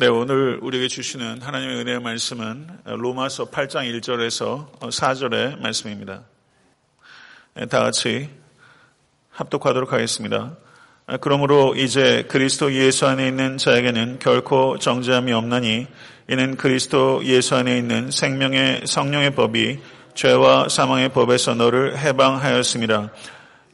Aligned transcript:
네, 0.00 0.06
오늘 0.06 0.58
우리에게 0.62 0.88
주시는 0.88 1.42
하나님의 1.42 1.76
은혜의 1.76 2.00
말씀은 2.00 2.68
로마서 2.86 3.50
8장 3.50 3.84
1절에서 4.00 4.72
4절의 4.80 5.60
말씀입니다. 5.60 6.22
네, 7.52 7.66
다 7.66 7.80
같이 7.80 8.30
합독하도록 9.28 9.92
하겠습니다. 9.92 10.56
그러므로 11.20 11.74
이제 11.74 12.24
그리스도 12.30 12.72
예수 12.72 13.06
안에 13.06 13.28
있는 13.28 13.58
자에게는 13.58 14.20
결코 14.20 14.78
정죄함이 14.78 15.34
없나니 15.34 15.86
이는 16.30 16.56
그리스도 16.56 17.22
예수 17.26 17.56
안에 17.56 17.76
있는 17.76 18.10
생명의 18.10 18.86
성령의 18.86 19.34
법이 19.34 19.80
죄와 20.14 20.70
사망의 20.70 21.10
법에서 21.10 21.54
너를 21.56 21.98
해방하였습니다. 21.98 23.12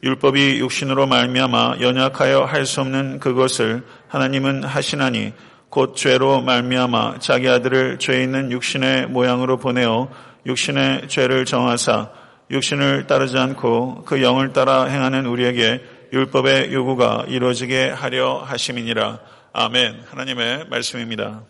율법이 0.03 0.59
육신으로 0.59 1.07
말미암아 1.07 1.77
연약하여 1.79 2.43
할 2.43 2.65
수 2.65 2.81
없는 2.81 3.19
그것을 3.19 3.83
하나님은 4.09 4.65
하시나니 4.65 5.31
곧 5.69 5.95
죄로 5.95 6.41
말미암아 6.41 7.19
자기 7.19 7.49
아들을 7.49 7.99
죄 7.99 8.23
있는 8.23 8.51
육신의 8.51 9.07
모양으로 9.07 9.57
보내어 9.57 10.09
육신의 10.45 11.09
죄를 11.09 11.45
정하사 11.45 12.09
육신을 12.49 13.07
따르지 13.07 13.37
않고 13.37 14.03
그 14.05 14.21
영을 14.21 14.53
따라 14.53 14.85
행하는 14.85 15.25
우리에게 15.25 15.83
율법의 16.13 16.73
요구가 16.73 17.25
이루어지게 17.27 17.89
하려 17.89 18.43
하심이니라. 18.43 19.19
아멘. 19.51 20.03
하나님의 20.09 20.67
말씀입니다. 20.69 21.43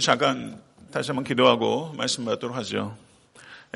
잠깐 0.00 0.60
다시 0.90 1.10
한번 1.10 1.22
기도하고 1.24 1.92
말씀 1.96 2.24
받도록 2.24 2.56
하죠. 2.56 2.96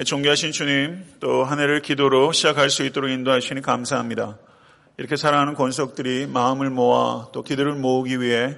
존귀하신 0.04 0.50
주님, 0.50 1.04
또 1.20 1.45
한 1.45 1.60
해를 1.60 1.82
기도로 1.82 2.32
시작할 2.32 2.70
수 2.70 2.84
있도록 2.84 3.10
인도하시니 3.10 3.60
감사합니다. 3.62 4.38
이렇게 4.96 5.16
사랑하는 5.16 5.54
권속들이 5.54 6.26
마음을 6.26 6.70
모아 6.70 7.28
또 7.32 7.42
기도를 7.42 7.74
모으기 7.74 8.20
위해 8.20 8.56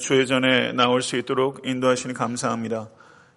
주의 0.00 0.26
전에 0.26 0.72
나올 0.72 1.02
수 1.02 1.16
있도록 1.16 1.66
인도하시니 1.66 2.14
감사합니다. 2.14 2.88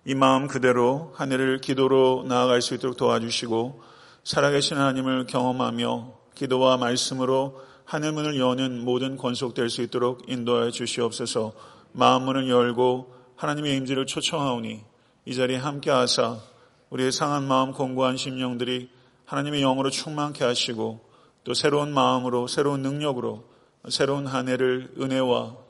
이 0.05 0.13
마음 0.13 0.47
그대로 0.47 1.11
하늘을 1.15 1.59
기도로 1.59 2.25
나아갈 2.27 2.61
수 2.61 2.75
있도록 2.75 2.97
도와주시고 2.97 3.81
살아계신 4.23 4.77
하나님을 4.77 5.25
경험하며 5.25 6.13
기도와 6.35 6.77
말씀으로 6.77 7.59
하늘 7.85 8.11
문을 8.11 8.39
여는 8.39 8.85
모든 8.85 9.17
권속될 9.17 9.69
수 9.69 9.81
있도록 9.81 10.29
인도하여 10.29 10.69
주시옵소서 10.69 11.53
마음 11.91 12.23
문을 12.23 12.47
열고 12.47 13.13
하나님의 13.35 13.75
임지를 13.77 14.05
초청하오니 14.05 14.83
이 15.25 15.35
자리에 15.35 15.57
함께하사 15.57 16.37
우리의 16.91 17.11
상한 17.11 17.47
마음 17.47 17.71
공고한 17.71 18.17
심령들이 18.17 18.89
하나님의 19.25 19.61
영으로 19.61 19.89
충만케 19.89 20.43
하시고 20.43 20.99
또 21.43 21.53
새로운 21.55 21.91
마음으로 21.91 22.47
새로운 22.47 22.83
능력으로 22.83 23.43
새로운 23.89 24.27
한 24.27 24.47
해를 24.47 24.91
은혜와 24.99 25.64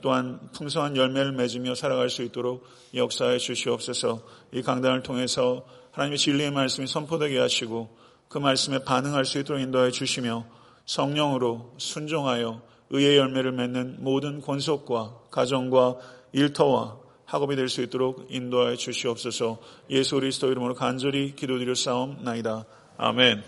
또한 0.00 0.40
풍성한 0.54 0.96
열매를 0.96 1.32
맺으며 1.32 1.74
살아갈 1.74 2.08
수 2.08 2.22
있도록 2.22 2.64
역사해 2.94 3.38
주시옵소서 3.38 4.22
이 4.52 4.62
강단을 4.62 5.02
통해서 5.02 5.66
하나님의 5.90 6.18
진리의 6.18 6.50
말씀이 6.50 6.86
선포되게 6.86 7.38
하시고 7.38 7.94
그 8.28 8.38
말씀에 8.38 8.84
반응할 8.84 9.24
수 9.24 9.38
있도록 9.38 9.60
인도해 9.60 9.90
주시며 9.90 10.46
성령으로 10.86 11.74
순종하여 11.76 12.62
의의 12.90 13.18
열매를 13.18 13.52
맺는 13.52 13.96
모든 14.00 14.40
권속과 14.40 15.18
가정과 15.30 15.96
일터와 16.32 17.02
학업이 17.32 17.56
될 17.56 17.68
수 17.68 17.80
있도록 17.82 18.26
인도하여 18.28 18.76
주시옵소서 18.76 19.58
예수 19.88 20.16
그리스도 20.16 20.50
이름으로 20.50 20.74
간절히 20.74 21.34
기도드릴 21.34 21.74
싸움나이다. 21.74 22.66
아멘. 22.98 23.42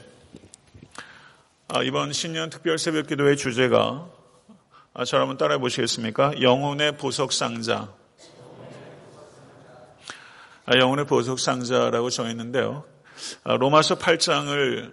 아, 1.68 1.82
이번 1.82 2.12
신년 2.12 2.48
특별 2.48 2.78
새벽 2.78 3.06
기도의 3.08 3.36
주제가 3.36 3.78
아, 3.78 4.13
저를 5.02 5.22
한번 5.22 5.36
따라해 5.38 5.58
보시겠습니까? 5.58 6.40
영혼의 6.40 6.96
보석 6.96 7.32
상자. 7.32 7.92
아, 10.66 10.78
영혼의 10.78 11.06
보석 11.06 11.40
상자라고 11.40 12.10
정했는데요. 12.10 12.84
아, 13.42 13.56
로마서 13.56 13.98
8장을 13.98 14.92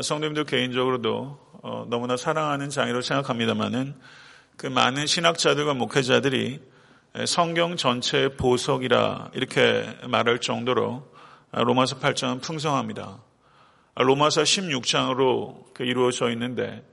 성도님들 0.00 0.44
개인적으로도 0.44 1.40
어, 1.64 1.86
너무나 1.90 2.16
사랑하는 2.16 2.70
장이라고 2.70 3.02
생각합니다만은 3.02 3.96
그 4.56 4.68
많은 4.68 5.06
신학자들과 5.06 5.74
목회자들이 5.74 6.60
성경 7.26 7.76
전체의 7.76 8.36
보석이라 8.36 9.32
이렇게 9.34 9.84
말할 10.06 10.38
정도로 10.38 11.12
로마서 11.50 11.98
8장은 11.98 12.42
풍성합니다. 12.42 13.18
로마서 13.96 14.44
16장으로 14.44 15.74
그 15.74 15.82
이루어져 15.82 16.30
있는데 16.30 16.84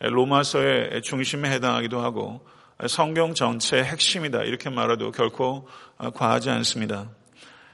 로마서의 0.00 1.02
중심에 1.02 1.50
해당하기도 1.50 2.00
하고 2.00 2.46
성경 2.88 3.34
전체의 3.34 3.84
핵심이다 3.84 4.44
이렇게 4.44 4.70
말해도 4.70 5.10
결코 5.10 5.68
과하지 6.14 6.50
않습니다. 6.50 7.08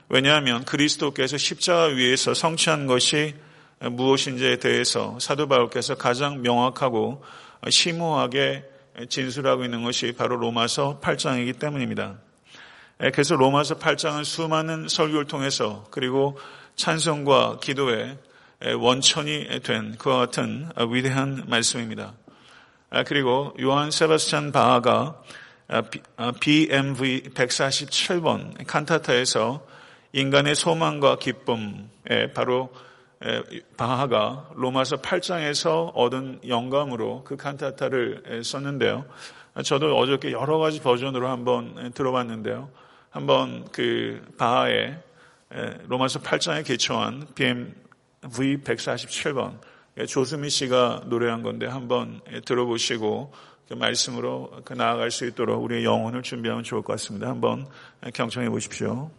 왜냐하면 0.09 0.65
그리스도께서 0.65 1.37
십자가 1.37 1.85
위에서 1.85 2.35
성취한 2.35 2.87
것이 2.87 3.35
무엇인지에 3.81 4.57
대해서 4.57 5.19
사도 5.19 5.49
바울께서 5.49 5.97
가장 5.97 6.41
명확하고 6.43 7.23
심오하게 7.69 8.65
진술하고 9.09 9.65
있는 9.65 9.83
것이 9.83 10.13
바로 10.13 10.37
로마서 10.37 11.01
8장이기 11.03 11.59
때문입니다. 11.59 12.19
그래서 12.99 13.35
로마서 13.35 13.79
8장은 13.79 14.25
수많은 14.25 14.89
설교를 14.89 15.27
통해서 15.27 15.85
그리고 15.91 16.39
찬성과 16.77 17.59
기도에 17.61 18.17
원천이 18.63 19.61
된 19.63 19.97
그와 19.97 20.19
같은 20.19 20.69
위대한 20.91 21.45
말씀입니다. 21.47 22.15
아, 22.91 23.03
그리고 23.03 23.55
요한 23.61 23.91
세바스찬 23.91 24.53
바하가 24.53 25.21
BMV 26.41 27.31
147번 27.35 28.67
칸타타에서 28.67 29.67
인간의 30.13 30.55
소망과 30.55 31.19
기쁨에 31.19 32.33
바로 32.35 32.73
바하가 33.77 34.51
로마서 34.55 34.99
8장에서 34.99 35.91
얻은 35.95 36.41
영감으로 36.47 37.25
그 37.25 37.37
칸타타를 37.37 38.43
썼는데요. 38.45 39.07
저도 39.65 39.97
어저께 39.97 40.33
여러 40.33 40.59
가지 40.59 40.81
버전으로 40.81 41.29
한번 41.29 41.93
들어봤는데요. 41.95 42.71
한번 43.11 43.67
그 43.73 44.25
바하의 44.39 44.99
로마서 45.89 46.21
8장에 46.21 46.65
개초한 46.67 47.29
BM 47.35 47.75
V147번 48.25 49.59
조수미 50.09 50.51
씨가 50.51 51.05
노래한 51.07 51.43
건데 51.43 51.67
한번 51.67 52.21
들어보시고 52.45 53.33
그 53.69 53.75
말씀으로 53.75 54.51
그 54.65 54.75
나아갈 54.75 55.11
수 55.11 55.27
있도록 55.27 55.63
우리의 55.63 55.85
영혼을 55.85 56.23
준비하면 56.23 56.65
좋을 56.65 56.83
것 56.83 56.95
같습니다. 56.95 57.29
한번 57.29 57.67
경청해 58.13 58.51
보십시오. 58.51 59.11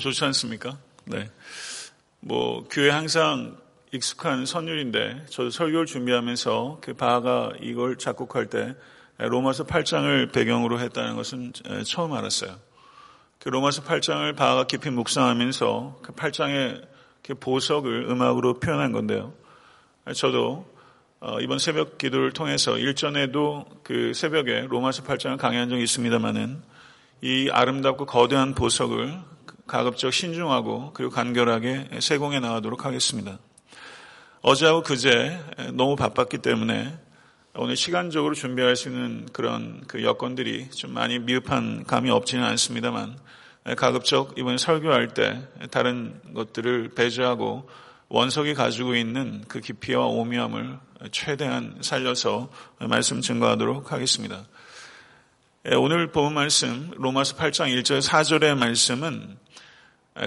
좋지 0.00 0.24
않습니까? 0.24 0.78
네. 1.04 1.30
뭐, 2.20 2.66
교회 2.70 2.90
항상 2.90 3.56
익숙한 3.92 4.46
선율인데, 4.46 5.26
저도 5.28 5.50
설교를 5.50 5.86
준비하면서 5.86 6.78
그 6.82 6.94
바하가 6.94 7.52
이걸 7.60 7.96
작곡할 7.96 8.46
때 8.46 8.74
로마서 9.18 9.66
8장을 9.66 10.32
배경으로 10.32 10.80
했다는 10.80 11.16
것은 11.16 11.52
처음 11.84 12.12
알았어요. 12.14 12.58
그 13.38 13.48
로마서 13.48 13.82
8장을 13.82 14.36
바하가 14.36 14.66
깊이 14.66 14.90
묵상하면서 14.90 16.00
그 16.02 16.12
8장의 16.12 16.86
그 17.22 17.34
보석을 17.34 18.06
음악으로 18.08 18.60
표현한 18.60 18.92
건데요. 18.92 19.32
저도 20.14 20.66
어, 21.20 21.38
이번 21.40 21.58
새벽 21.58 21.98
기도를 21.98 22.32
통해서 22.32 22.78
일전에도 22.78 23.66
그 23.82 24.14
새벽에 24.14 24.66
로마서 24.68 25.02
8장을 25.02 25.36
강의한 25.36 25.68
적이 25.68 25.82
있습니다만은 25.82 26.62
이 27.20 27.50
아름답고 27.50 28.06
거대한 28.06 28.54
보석을 28.54 29.18
가급적 29.70 30.12
신중하고 30.12 30.90
그리고 30.94 31.12
간결하게 31.12 32.00
세공해 32.00 32.40
나가도록 32.40 32.84
하겠습니다. 32.84 33.38
어제하고 34.42 34.82
그제 34.82 35.38
너무 35.74 35.94
바빴기 35.94 36.38
때문에 36.38 36.98
오늘 37.54 37.76
시간적으로 37.76 38.34
준비할 38.34 38.74
수 38.74 38.88
있는 38.88 39.28
그런 39.32 39.80
그 39.86 40.02
여건들이 40.02 40.70
좀 40.70 40.92
많이 40.92 41.20
미흡한 41.20 41.84
감이 41.84 42.10
없지는 42.10 42.42
않습니다만 42.46 43.16
가급적 43.76 44.34
이번 44.36 44.58
설교할 44.58 45.14
때 45.14 45.40
다른 45.70 46.20
것들을 46.34 46.88
배제하고 46.96 47.68
원석이 48.08 48.54
가지고 48.54 48.96
있는 48.96 49.44
그 49.46 49.60
깊이와 49.60 50.04
오묘함을 50.06 50.80
최대한 51.12 51.76
살려서 51.80 52.50
말씀 52.80 53.20
증거하도록 53.20 53.92
하겠습니다. 53.92 54.42
예, 55.70 55.76
오늘 55.76 56.10
본 56.10 56.34
말씀 56.34 56.90
로마서 56.96 57.36
8장 57.36 57.68
1절 57.82 58.02
4절의 58.02 58.56
말씀은 58.56 59.36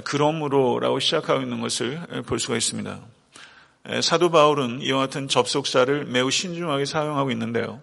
그러므로라고 0.05 0.99
시작하고 0.99 1.41
있는 1.41 1.61
것을 1.61 2.01
볼 2.25 2.39
수가 2.39 2.57
있습니다. 2.57 2.99
사도 4.01 4.31
바울은 4.31 4.81
이와 4.81 4.99
같은 4.99 5.27
접속사를 5.27 6.05
매우 6.05 6.31
신중하게 6.31 6.85
사용하고 6.85 7.31
있는데요. 7.31 7.81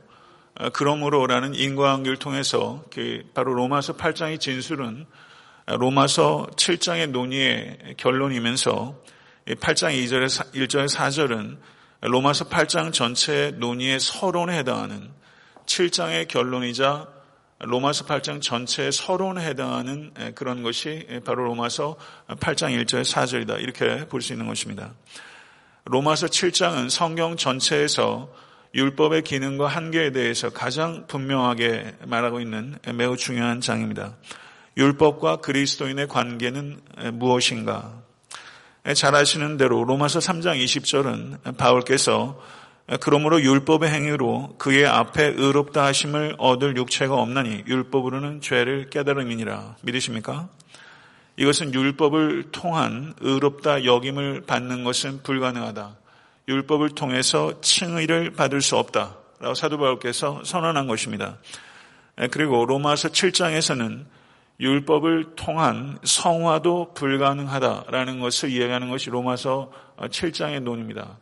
그러므로라는 0.73 1.55
인과관계를 1.55 2.19
통해서 2.19 2.85
그 2.93 3.23
바로 3.35 3.55
로마서 3.55 3.97
8장의 3.97 4.41
진술은 4.41 5.07
로마서 5.67 6.49
7장의 6.57 7.11
논의의 7.11 7.95
결론이면서 7.97 8.99
8장 9.47 9.93
2절에 9.93 10.53
1절 10.55 10.89
4절은 10.89 11.59
로마서 12.03 12.49
8장 12.49 12.93
전체의 12.93 13.53
논의의 13.53 14.01
서론에 14.01 14.59
해당하는 14.59 15.11
7장의 15.67 16.29
결론이자 16.29 17.20
로마서 17.63 18.07
8장 18.07 18.41
전체의 18.41 18.91
서론에 18.91 19.45
해당하는 19.45 20.13
그런 20.35 20.63
것이 20.63 21.07
바로 21.27 21.45
로마서 21.45 21.97
8장 22.29 22.75
1절 22.85 23.03
4절이다. 23.03 23.61
이렇게 23.61 24.09
볼 24.09 24.23
수 24.23 24.33
있는 24.33 24.47
것입니다. 24.47 24.95
로마서 25.85 26.27
7장은 26.29 26.89
성경 26.89 27.37
전체에서 27.37 28.33
율법의 28.75 29.25
기능과 29.25 29.67
한계에 29.67 30.11
대해서 30.11 30.49
가장 30.49 31.07
분명하게 31.07 31.97
말하고 32.07 32.41
있는 32.41 32.79
매우 32.95 33.17
중요한 33.19 33.61
장입니다. 33.61 34.17
율법과 34.79 35.37
그리스도인의 35.37 36.09
관계는 36.09 36.81
무엇인가? 37.13 38.01
잘 38.95 39.15
아시는 39.15 39.59
대로 39.59 39.85
로마서 39.85 40.21
3장 40.21 40.65
20절은 40.65 41.59
바울께서 41.59 42.41
그러므로 42.99 43.41
율법의 43.41 43.89
행위로 43.89 44.57
그의 44.59 44.85
앞에 44.85 45.35
의롭다 45.37 45.85
하심을 45.85 46.35
얻을 46.39 46.77
육체가 46.77 47.15
없나니 47.15 47.65
율법으로는 47.69 48.41
죄를 48.41 48.91
깨달음이니라. 48.91 49.77
믿으십니까? 49.83 50.49
이것은 51.37 51.73
율법을 51.73 52.51
통한 52.51 53.15
의롭다 53.21 53.85
여김을 53.85 54.43
받는 54.47 54.83
것은 54.83 55.23
불가능하다. 55.23 55.97
율법을 56.49 56.91
통해서 56.91 57.61
칭의를 57.61 58.33
받을 58.33 58.61
수 58.61 58.77
없다. 58.77 59.17
라고 59.39 59.55
사도 59.55 59.79
바울께서 59.79 60.43
선언한 60.45 60.89
것입니다. 60.89 61.39
그리고 62.33 62.67
로마서 62.67 63.09
7장에서는 63.09 64.05
율법을 64.59 65.37
통한 65.37 65.97
성화도 66.03 66.93
불가능하다라는 66.95 68.21
것을 68.21 68.51
이해하는 68.51 68.91
것이 68.91 69.09
로마서 69.09 69.73
7장의 69.97 70.61
논입니다. 70.63 71.17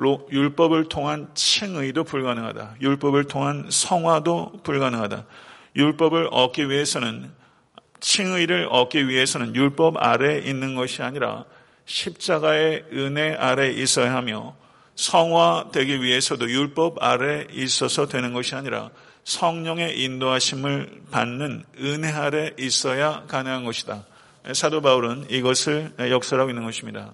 율법을 0.00 0.88
통한 0.88 1.28
칭의도 1.34 2.04
불가능하다. 2.04 2.76
율법을 2.80 3.24
통한 3.24 3.66
성화도 3.70 4.60
불가능하다. 4.62 5.24
율법을 5.76 6.28
얻기 6.30 6.68
위해서는 6.68 7.30
칭의를 8.00 8.68
얻기 8.70 9.08
위해서는 9.08 9.54
율법 9.54 9.96
아래에 9.96 10.40
있는 10.40 10.74
것이 10.74 11.02
아니라 11.02 11.44
십자가의 11.86 12.84
은혜 12.92 13.34
아래에 13.34 13.70
있어야 13.70 14.14
하며 14.14 14.56
성화되기 14.96 16.02
위해서도 16.02 16.50
율법 16.50 17.02
아래에 17.02 17.46
있어서 17.52 18.06
되는 18.06 18.32
것이 18.32 18.54
아니라 18.54 18.90
성령의 19.24 20.00
인도하심을 20.00 21.02
받는 21.10 21.64
은혜 21.80 22.12
아래 22.12 22.52
있어야 22.58 23.24
가능한 23.26 23.64
것이다. 23.64 24.04
사도 24.52 24.82
바울은 24.82 25.26
이것을 25.30 25.94
역설하고 25.98 26.50
있는 26.50 26.64
것입니다. 26.64 27.12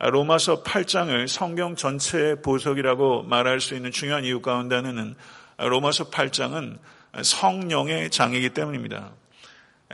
로마서 0.00 0.62
8장을 0.62 1.26
성경 1.26 1.74
전체의 1.74 2.42
보석이라고 2.42 3.24
말할 3.24 3.60
수 3.60 3.74
있는 3.74 3.90
중요한 3.90 4.24
이유 4.24 4.40
가운데 4.40 4.76
하나는 4.76 5.16
로마서 5.58 6.10
8장은 6.10 6.78
성령의 7.22 8.10
장이기 8.10 8.50
때문입니다. 8.50 9.10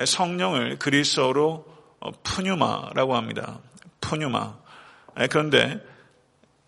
성령을 0.04 0.78
그리스어로 0.78 1.66
푸뉴마라고 2.22 3.16
합니다. 3.16 3.60
푸뉴마. 4.00 4.54
그런데 5.30 5.80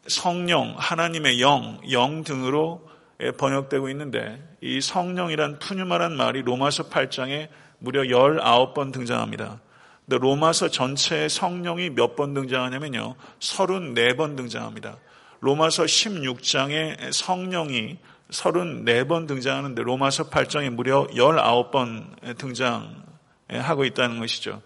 성령, 0.09 0.75
하나님의 0.78 1.40
영, 1.43 1.81
영 1.90 2.25
등으로 2.25 2.88
번역되고 3.37 3.90
있는데 3.90 4.43
이 4.62 4.81
성령이란 4.81 5.59
푸뉴마란 5.59 6.16
말이 6.16 6.40
로마서 6.43 6.88
8장에 6.88 7.49
무려 7.78 8.02
19번 8.02 8.93
등장합니다. 8.93 9.61
근데 10.09 10.19
로마서 10.21 10.69
전체에 10.71 11.29
성령이 11.29 11.91
몇 11.91 12.15
번 12.17 12.33
등장하냐면요. 12.35 13.17
34번 13.41 14.37
등장합니다. 14.37 14.99
로마서 15.41 15.85
16장에 15.85 17.13
성령이 17.13 17.99
34번 18.31 19.27
등장하는데 19.29 19.83
로마서 19.83 20.31
8장에 20.31 20.71
무려 20.71 21.07
19번 21.09 22.37
등장하고 22.39 23.85
있다는 23.85 24.19
것이죠. 24.21 24.63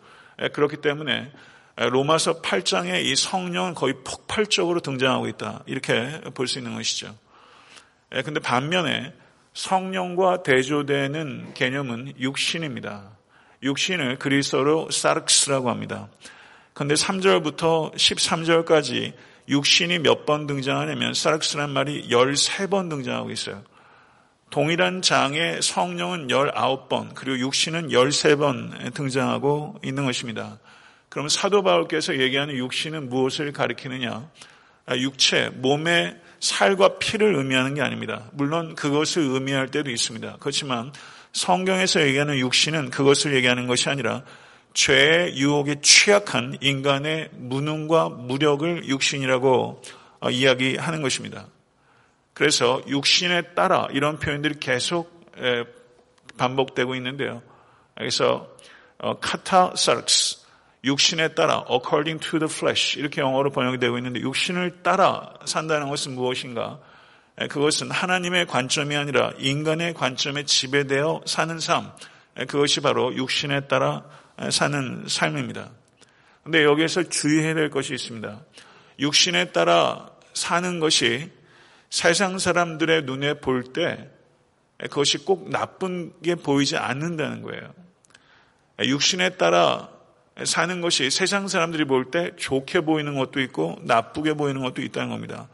그렇기 0.53 0.77
때문에 0.79 1.33
로마서 1.77 2.43
8장에 2.43 3.03
이 3.05 3.17
성령은 3.17 3.75
거의 3.75 3.95
폭발적으로 4.05 4.81
등장하고 4.81 5.27
있다. 5.29 5.63
이렇게 5.67 6.21
볼 6.35 6.47
수 6.47 6.59
있는 6.59 6.75
것이죠. 6.75 7.17
근데 8.25 8.41
반면에 8.41 9.15
성령과 9.55 10.43
대조되는 10.43 11.55
개념은 11.55 12.15
육신입니다. 12.19 13.19
육신을 13.63 14.19
그리스어로 14.19 14.91
사르크스라고 14.91 15.71
합니다. 15.71 16.09
그런데 16.73 16.95
3절부터 16.95 17.95
13절까지 17.95 19.13
육신이 19.49 19.99
몇 19.99 20.25
번 20.27 20.47
등장하냐면 20.47 21.13
사르크스란 21.15 21.71
말이 21.71 22.09
13번 22.09 22.89
등장하고 22.89 23.31
있어요. 23.31 23.63
동일한 24.51 25.01
장에 25.03 25.61
성령은 25.61 26.29
19번, 26.29 27.15
그리고 27.15 27.39
육신은 27.39 27.89
13번 27.89 28.95
등장하고 28.95 29.81
있는 29.85 30.05
것입니다. 30.05 30.59
그럼 31.09 31.29
사도 31.29 31.63
바울께서 31.63 32.19
얘기하는 32.19 32.57
육신은 32.57 33.09
무엇을 33.09 33.53
가리키느냐? 33.53 34.29
아, 34.87 34.97
육체, 34.97 35.51
몸의 35.55 36.17
살과 36.41 36.99
피를 36.99 37.35
의미하는 37.37 37.75
게 37.75 37.83
아닙니다. 37.83 38.29
물론 38.33 38.75
그것을 38.75 39.23
의미할 39.23 39.69
때도 39.69 39.91
있습니다. 39.91 40.37
그렇지만 40.41 40.93
성경에서 41.33 42.03
얘기하는 42.03 42.39
육신은 42.39 42.91
그것을 42.91 43.35
얘기하는 43.35 43.67
것이 43.67 43.89
아니라 43.89 44.23
죄의 44.75 45.37
유혹에 45.37 45.81
취약한 45.81 46.57
인간의 46.61 47.31
무능과 47.33 48.09
무력을 48.09 48.87
육신이라고 48.89 49.83
어, 50.21 50.31
이야기하는 50.31 51.03
것입니다. 51.03 51.47
그래서 52.35 52.81
육신에 52.87 53.55
따라 53.55 53.89
이런 53.93 54.19
표현들이 54.19 54.61
계속 54.61 55.21
반복되고 56.37 56.95
있는데요. 56.95 57.43
그래서 57.95 58.49
카타사르스 59.21 60.39
육신에 60.85 61.35
따라 61.35 61.65
according 61.71 62.25
to 62.25 62.39
the 62.39 62.51
flesh 62.51 62.99
이렇게 62.99 63.21
영어로 63.21 63.51
번역이 63.51 63.79
되고 63.79 63.99
있는데 63.99 64.21
육신을 64.21 64.83
따라 64.83 65.35
산다는 65.45 65.89
것은 65.89 66.15
무엇인가? 66.15 66.79
그것은 67.37 67.91
하나님의 67.91 68.47
관점이 68.47 68.97
아니라 68.97 69.33
인간의 69.39 69.95
관점에 69.95 70.45
지배되어 70.45 71.23
사는 71.27 71.59
삶. 71.59 71.91
그것이 72.35 72.81
바로 72.81 73.15
육신에 73.15 73.63
따라 73.69 74.05
사는 74.51 75.05
삶입니다. 75.09 75.71
근데 76.43 76.65
여기에서 76.65 77.03
주의해야 77.03 77.55
될 77.55 77.71
것이 77.71 77.95
있습니다. 77.95 78.41
육신에 78.99 79.53
따라 79.53 80.11
사는 80.35 80.81
것이 80.81 81.31
세상 81.91 82.39
사람들의 82.39 83.03
눈에 83.03 83.35
볼 83.35 83.73
때 83.73 84.09
그것이 84.79 85.19
꼭 85.19 85.51
나쁜 85.51 86.13
게 86.23 86.35
보이지 86.35 86.77
않는다는 86.77 87.43
거예요. 87.43 87.75
육신에 88.81 89.31
따라 89.31 89.91
사는 90.45 90.81
것이 90.81 91.11
세상 91.11 91.49
사람들이 91.49 91.85
볼 91.85 92.11
때 92.11 92.31
좋게 92.37 92.81
보이는 92.83 93.15
것도 93.15 93.41
있고 93.41 93.79
나쁘게 93.83 94.35
보이는 94.35 94.63
것도 94.63 94.81
있다는 94.83 95.11
겁니다. 95.11 95.49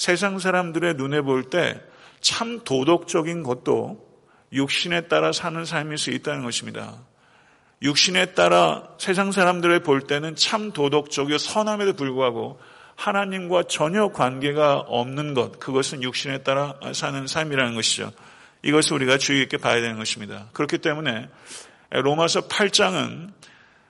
세상 0.00 0.38
사람들의 0.38 0.94
눈에 0.94 1.20
볼 1.20 1.50
때 1.50 1.90
참 2.20 2.60
도덕적인 2.64 3.42
것도 3.42 4.08
육신에 4.52 5.02
따라 5.08 5.32
사는 5.32 5.64
삶일 5.64 5.98
수 5.98 6.10
있다는 6.10 6.42
것입니다. 6.42 6.94
육신에 7.82 8.32
따라 8.32 8.88
세상 8.98 9.32
사람들을 9.32 9.82
볼 9.82 10.02
때는 10.02 10.36
참 10.36 10.72
도덕적이고 10.72 11.38
선함에도 11.38 11.94
불구하고 11.94 12.60
하나님과 12.96 13.64
전혀 13.64 14.08
관계가 14.08 14.80
없는 14.80 15.32
것, 15.32 15.58
그것은 15.58 16.02
육신에 16.02 16.42
따라 16.42 16.74
사는 16.92 17.26
삶이라는 17.26 17.74
것이죠. 17.74 18.12
이것을 18.62 18.94
우리가 18.94 19.16
주의 19.16 19.40
깊게 19.40 19.56
봐야 19.56 19.80
되는 19.80 19.96
것입니다. 19.96 20.48
그렇기 20.52 20.78
때문에 20.78 21.28
로마서 21.90 22.48
8장은 22.48 23.32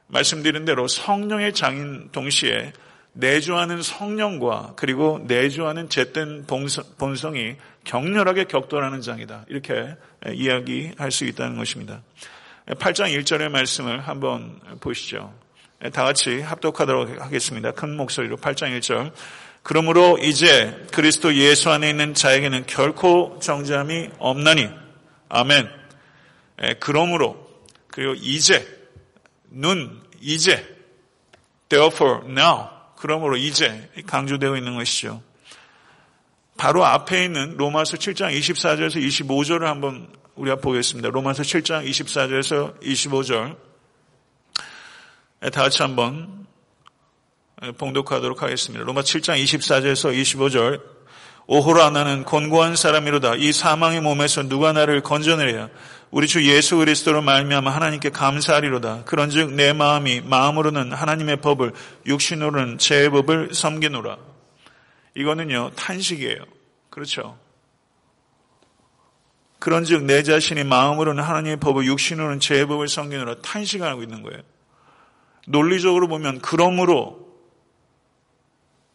말씀드린 0.06 0.64
대로 0.64 0.86
성령의 0.86 1.52
장인 1.54 2.10
동시에 2.12 2.72
내주하는 3.12 3.82
성령과 3.82 4.74
그리고 4.76 5.20
내주하는 5.26 5.88
잿된 5.88 6.46
본성 6.46 7.36
이 7.36 7.56
격렬하게 7.84 8.44
격돌하는 8.44 9.00
장이다. 9.00 9.46
이렇게 9.48 9.96
이야기할 10.32 11.10
수 11.10 11.24
있다는 11.24 11.56
것입니다. 11.56 12.02
8장 12.66 13.12
1절의 13.20 13.48
말씀을 13.48 14.00
한번 14.00 14.60
보시죠. 14.80 15.34
다 15.92 16.04
같이 16.04 16.40
합독하도록 16.40 17.20
하겠습니다. 17.20 17.72
큰 17.72 17.96
목소리로 17.96 18.36
8장 18.36 18.78
1절. 18.78 19.12
그러므로 19.62 20.18
이제 20.18 20.86
그리스도 20.92 21.34
예수 21.34 21.70
안에 21.70 21.90
있는 21.90 22.14
자에게는 22.14 22.66
결코 22.66 23.38
정죄함이 23.40 24.10
없나니. 24.18 24.68
아멘. 25.28 25.68
그러므로 26.78 27.48
그리고 27.88 28.14
이제 28.14 28.66
눈 29.50 30.00
이제 30.20 30.64
therefore 31.68 32.20
now 32.26 32.68
그러므로 33.00 33.36
이제 33.36 33.90
강조되고 34.06 34.56
있는 34.56 34.76
것이죠. 34.76 35.22
바로 36.58 36.84
앞에 36.84 37.24
있는 37.24 37.56
로마서 37.56 37.96
7장 37.96 38.38
24절에서 38.38 38.96
25절을 38.96 39.62
한번 39.62 40.08
우리가 40.34 40.56
보겠습니다. 40.56 41.08
로마서 41.08 41.42
7장 41.42 41.88
24절에서 41.88 42.78
25절 42.82 43.56
다 45.50 45.62
같이 45.62 45.80
한번 45.80 46.46
봉독하도록 47.78 48.42
하겠습니다. 48.42 48.84
로마 48.84 49.00
7장 49.00 49.42
24절에서 49.42 50.14
25절 50.14 50.82
오호라 51.46 51.90
나는 51.90 52.24
권고한 52.24 52.76
사람이로다 52.76 53.36
이 53.36 53.52
사망의 53.52 54.02
몸에서 54.02 54.42
누가 54.42 54.72
나를 54.72 55.00
건져내랴 55.00 55.70
우리 56.10 56.26
주 56.26 56.44
예수 56.44 56.76
그리스도로 56.76 57.22
말미암아 57.22 57.70
하나님께 57.70 58.10
감사하리로다. 58.10 59.04
그런즉 59.04 59.52
내 59.52 59.72
마음이 59.72 60.22
마음으로는 60.22 60.92
하나님의 60.92 61.36
법을 61.40 61.72
육신으로는 62.06 62.78
제 62.78 63.08
법을 63.08 63.54
섬기노라. 63.54 64.18
이거는요 65.14 65.70
탄식이에요. 65.76 66.44
그렇죠? 66.90 67.38
그런즉 69.60 70.04
내 70.04 70.24
자신이 70.24 70.64
마음으로는 70.64 71.22
하나님의 71.22 71.58
법을 71.58 71.84
육신으로는 71.84 72.40
제 72.40 72.64
법을 72.64 72.88
섬기노라 72.88 73.36
탄식하고 73.42 74.02
있는 74.02 74.22
거예요. 74.22 74.40
논리적으로 75.46 76.08
보면 76.08 76.40
그러므로 76.40 77.30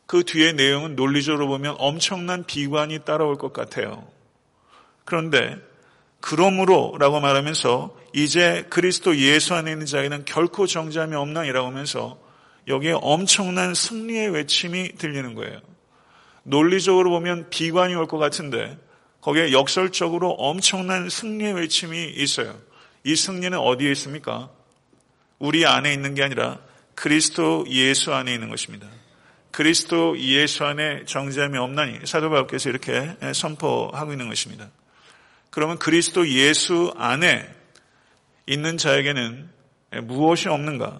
그 0.06 0.24
뒤에 0.24 0.52
내용은 0.52 0.96
논리적으로 0.96 1.48
보면 1.48 1.76
엄청난 1.80 2.44
비관이 2.44 3.00
따라올 3.06 3.38
것 3.38 3.54
같아요. 3.54 4.06
그런데 5.06 5.58
그러므로라고 6.22 7.20
말하면서 7.20 7.96
이제 8.14 8.66
그리스도 8.70 9.16
예수 9.18 9.54
안에 9.54 9.72
있는 9.72 9.86
자에는 9.86 10.26
결코 10.26 10.66
정죄함이 10.66 11.16
없나이라고 11.16 11.68
하면서 11.68 12.18
여기에 12.68 12.96
엄청난 13.02 13.74
승리의 13.74 14.30
외침이 14.30 14.94
들리는 14.98 15.36
거예요. 15.36 15.60
논리적으로 16.44 17.12
보면 17.12 17.50
비관이 17.50 17.96
올 17.96 18.08
것 18.08 18.18
같은데 18.18 18.78
거기에 19.22 19.52
역설적으로 19.52 20.32
엄청난 20.32 21.10
승리의 21.10 21.54
외침이 21.54 22.06
있어요. 22.16 22.60
이 23.04 23.16
승리는 23.16 23.58
어디에 23.58 23.92
있습니까? 23.92 24.50
우리 25.40 25.66
안에 25.66 25.94
있는 25.94 26.16
게 26.16 26.24
아니라 26.24 26.60
그리스도 26.96 27.66
예수 27.70 28.14
안에 28.14 28.34
있는 28.34 28.50
것입니다. 28.50 28.88
그리스도 29.52 30.18
예수 30.20 30.66
안에 30.66 31.06
정죄함이 31.06 31.58
없나니 31.58 32.00
사도 32.06 32.30
바울께서 32.30 32.70
이렇게 32.70 33.16
선포하고 33.34 34.12
있는 34.12 34.28
것입니다. 34.28 34.70
그러면 35.56 35.80
그리스도 35.80 36.28
예수 36.28 36.94
안에 36.98 37.48
있는 38.46 38.78
자에게는 38.78 39.50
무엇이 40.04 40.50
없는가? 40.50 41.00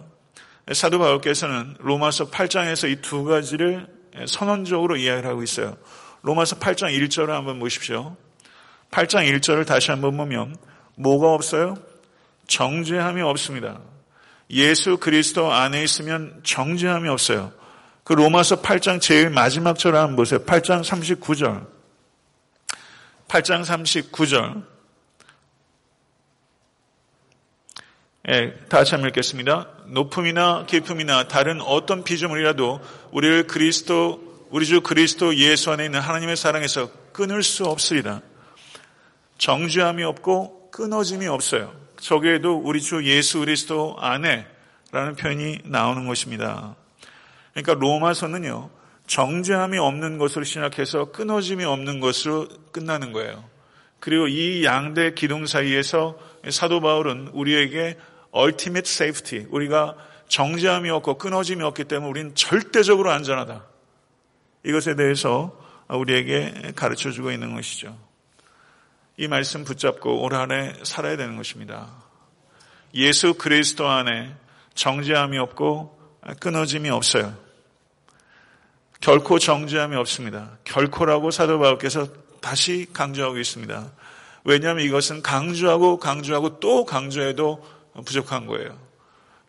사도 0.72 0.98
바울께서는 0.98 1.76
로마서 1.80 2.30
8장에서 2.32 2.90
이 2.90 3.02
두 3.02 3.26
가지를 3.26 3.86
선언적으로 4.26 4.96
이야기를 4.96 5.30
하고 5.30 5.44
있어요. 5.44 5.76
로마서 6.22 6.58
8장 6.60 6.98
1절을 6.98 7.28
한번 7.28 7.60
보십시오. 7.60 8.16
8장 8.92 9.30
1절을 9.30 9.68
다시 9.68 9.92
한번 9.92 10.16
보면 10.16 10.56
뭐가 10.96 11.34
없어요? 11.34 11.76
정죄함이 12.48 13.22
없습니다. 13.24 13.82
예수 14.52 14.96
그리스도 14.98 15.52
안에 15.52 15.84
있으면 15.84 16.40
정죄함이 16.46 17.10
없어요. 17.10 17.52
그 18.06 18.14
로마서 18.14 18.62
8장 18.62 19.02
제일 19.02 19.30
마지막 19.32 19.78
절을 19.78 20.00
한번 20.00 20.16
보세요. 20.16 20.40
8장 20.46 20.82
39절. 20.82 21.75
8장 23.36 23.66
39절. 23.66 24.64
예, 28.30 28.54
다 28.70 28.78
같이 28.78 28.92
한번 28.92 29.10
읽겠습니다. 29.10 29.68
높음이나 29.88 30.66
깊음이나 30.66 31.28
다른 31.28 31.60
어떤 31.60 32.06
피조물이라도 32.06 32.80
우리를 33.12 33.48
그리스도, 33.48 34.48
우리 34.52 34.66
주 34.66 34.80
그리스도 34.80 35.36
예수 35.36 35.70
안에 35.72 35.86
있는 35.86 36.00
하나님의 36.00 36.38
사랑에서 36.38 36.90
끊을 37.12 37.44
수 37.44 37.66
없으리라. 37.66 38.22
정죄함이 39.38 40.04
없고 40.04 40.72
끊어짐이 40.72 41.28
없어요. 41.28 41.74
저기에도 42.00 42.56
우리 42.56 42.82
주 42.82 43.04
예수 43.06 43.40
그리스도 43.40 43.98
안에 44.00 44.48
라는 44.94 45.16
표현이 45.16 45.60
나오는 45.66 46.08
것입니다. 46.08 46.76
그러니까 47.54 47.74
로마서는요, 47.74 48.70
정죄함이 49.08 49.78
없는 49.78 50.18
것으로 50.18 50.44
시작해서 50.44 51.12
끊어짐이 51.12 51.64
없는 51.64 52.00
것으로 52.00 52.48
끝나는 52.72 53.12
거예요. 53.12 53.44
그리고 54.00 54.28
이 54.28 54.64
양대 54.64 55.14
기둥 55.14 55.46
사이에서 55.46 56.18
사도 56.50 56.82
바울은 56.82 57.30
우리에게 57.34 57.98
ultimate 58.36 58.90
safety, 58.90 59.48
우리가 59.50 59.96
정죄함이 60.28 60.90
없고 60.90 61.18
끊어짐이 61.18 61.64
없기 61.64 61.86
때문에 61.86 62.10
우리는 62.10 62.36
절대적으로 62.36 63.12
안전하다. 63.12 63.66
이것에 64.66 64.96
대해서 64.96 65.60
우리에게 65.88 66.74
가르쳐 66.76 67.12
주고 67.12 67.32
있는 67.32 67.54
것이죠. 67.54 67.98
이 69.18 69.28
말씀 69.28 69.64
붙잡고 69.64 70.24
올 70.24 70.34
한해 70.34 70.74
살아야 70.84 71.16
되는 71.16 71.38
것입니다. 71.38 71.90
예수 72.96 73.36
그리스도 73.36 73.88
안에 73.88 74.36
정죄함이 74.74 75.38
없고 75.38 76.00
끊어짐이 76.40 76.90
없어요. 76.90 77.45
결코 79.06 79.38
정죄함이 79.38 79.96
없습니다. 79.98 80.58
결코라고 80.64 81.30
사도 81.30 81.60
바울께서 81.60 82.08
다시 82.42 82.88
강조하고 82.92 83.38
있습니다. 83.38 83.92
왜냐하면 84.46 84.84
이것은 84.84 85.22
강조하고 85.22 86.00
강조하고 86.00 86.60
또 86.60 86.86
강조해도 86.86 87.64
부족한 88.04 88.48
거예요. 88.48 88.76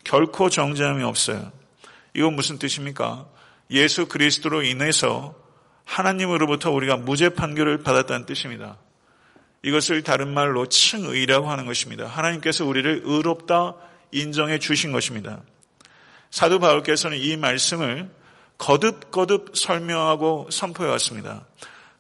결코 0.05 0.51
정죄함이 0.51 1.03
없어요. 1.05 1.53
이건 2.13 2.37
무슨 2.37 2.59
뜻입니까? 2.59 3.25
예수 3.71 4.09
그리스도로 4.09 4.63
인해서 4.63 5.35
하나님으로부터 5.87 6.71
우리가 6.71 6.99
무죄 6.99 7.31
판결을 7.31 7.83
받았다는 7.83 8.27
뜻입니다. 8.27 8.77
이것을 9.63 10.03
다른 10.03 10.35
말로 10.35 10.67
칭의라고 10.67 11.49
하는 11.49 11.65
것입니다. 11.65 12.05
하나님께서 12.07 12.67
우리를 12.67 13.01
의롭다 13.05 13.75
인정해 14.13 14.59
주신 14.59 14.93
것입니다. 14.93 15.41
사도 16.31 16.59
바울께서는 16.59 17.17
이 17.17 17.39
말씀을 17.39 18.11
거듭거듭 18.59 19.57
설명하고 19.57 20.49
선포해 20.51 20.91
왔습니다. 20.91 21.45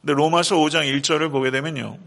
근데 0.00 0.14
로마서 0.14 0.56
5장 0.56 0.84
1절을 1.00 1.30
보게 1.30 1.50
되면요. 1.50 1.98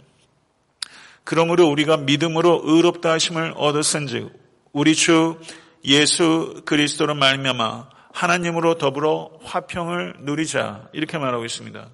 그러므로 1.24 1.68
우리가 1.68 1.98
믿음으로 1.98 2.62
의롭다 2.63 3.12
하심을 3.12 3.53
얻었은즉 3.56 4.32
우리 4.72 4.96
주 4.96 5.39
예수 5.86 6.62
그리스도로 6.65 7.15
말미암아 7.15 7.89
하나님으로 8.12 8.77
더불어 8.77 9.32
화평을 9.44 10.15
누리자 10.22 10.89
이렇게 10.94 11.18
말하고 11.18 11.46
있습니다. 11.46 11.88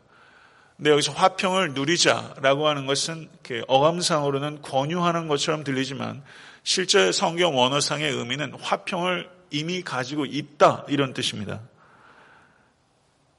근데 0.77 0.91
여기서 0.91 1.13
화평을 1.13 1.73
누리자라고 1.73 2.67
하는 2.67 2.85
것은 2.85 3.29
어감상으로는 3.67 4.61
권유하는 4.61 5.27
것처럼 5.27 5.63
들리지만 5.63 6.23
실제 6.63 7.11
성경 7.11 7.57
원어상의 7.57 8.11
의미는 8.11 8.53
화평을 8.59 9.29
이미 9.51 9.81
가지고 9.81 10.25
있다 10.25 10.85
이런 10.89 11.13
뜻입니다. 11.13 11.61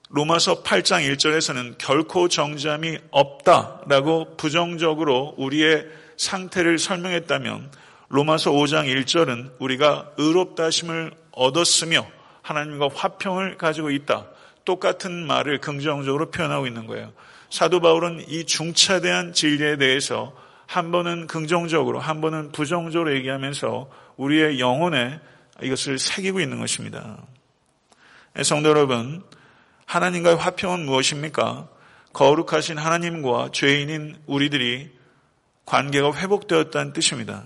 로마서 0.08 0.62
8장 0.62 1.12
1절에서는 1.16 1.78
결코 1.78 2.28
정죄함이 2.28 2.98
없다라고 3.10 4.36
부정적으로 4.36 5.34
우리의 5.36 5.84
상태를 6.16 6.78
설명했다면 6.78 7.70
로마서 8.08 8.52
5장 8.52 8.86
1절은 8.86 9.54
우리가 9.58 10.12
의롭다 10.16 10.64
하심을 10.64 11.12
얻었으며 11.32 12.06
하나님과 12.42 12.88
화평을 12.94 13.58
가지고 13.58 13.90
있다. 13.90 14.26
똑같은 14.64 15.26
말을 15.26 15.60
긍정적으로 15.60 16.30
표현하고 16.30 16.66
있는 16.66 16.86
거예요. 16.86 17.12
사도 17.50 17.80
바울은 17.80 18.25
이 18.28 18.44
중차대한 18.44 19.32
진리에 19.32 19.76
대해서 19.76 20.36
한 20.66 20.92
번은 20.92 21.26
긍정적으로, 21.26 22.00
한 22.00 22.20
번은 22.20 22.52
부정적으로 22.52 23.14
얘기하면서 23.16 23.90
우리의 24.16 24.60
영혼에 24.60 25.20
이것을 25.62 25.98
새기고 25.98 26.40
있는 26.40 26.58
것입니다. 26.58 27.18
성도 28.42 28.68
여러분, 28.68 29.22
하나님과의 29.86 30.36
화평은 30.36 30.84
무엇입니까? 30.84 31.68
거룩하신 32.12 32.78
하나님과 32.78 33.50
죄인인 33.52 34.16
우리들이 34.26 34.90
관계가 35.64 36.12
회복되었다는 36.14 36.92
뜻입니다. 36.92 37.44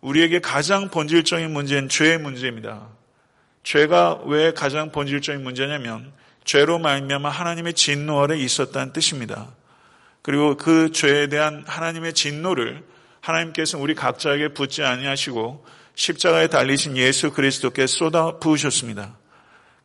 우리에게 0.00 0.40
가장 0.40 0.88
본질적인 0.88 1.50
문제는 1.52 1.88
죄의 1.88 2.18
문제입니다. 2.18 2.88
죄가 3.62 4.22
왜 4.26 4.52
가장 4.52 4.92
본질적인 4.92 5.42
문제냐면 5.42 6.12
죄로 6.44 6.78
말미암아 6.78 7.28
하나님의 7.28 7.74
진노 7.74 8.20
아래 8.22 8.38
있었다는 8.38 8.92
뜻입니다. 8.92 9.48
그리고 10.22 10.56
그 10.56 10.92
죄에 10.92 11.28
대한 11.28 11.64
하나님의 11.66 12.14
진노를 12.14 12.84
하나님께서 13.20 13.78
우리 13.78 13.94
각자에게 13.94 14.54
붙지 14.54 14.82
아니하시고 14.82 15.64
십자가에 15.94 16.46
달리신 16.46 16.96
예수 16.96 17.32
그리스도께 17.32 17.86
쏟아 17.86 18.38
부으셨습니다. 18.38 19.16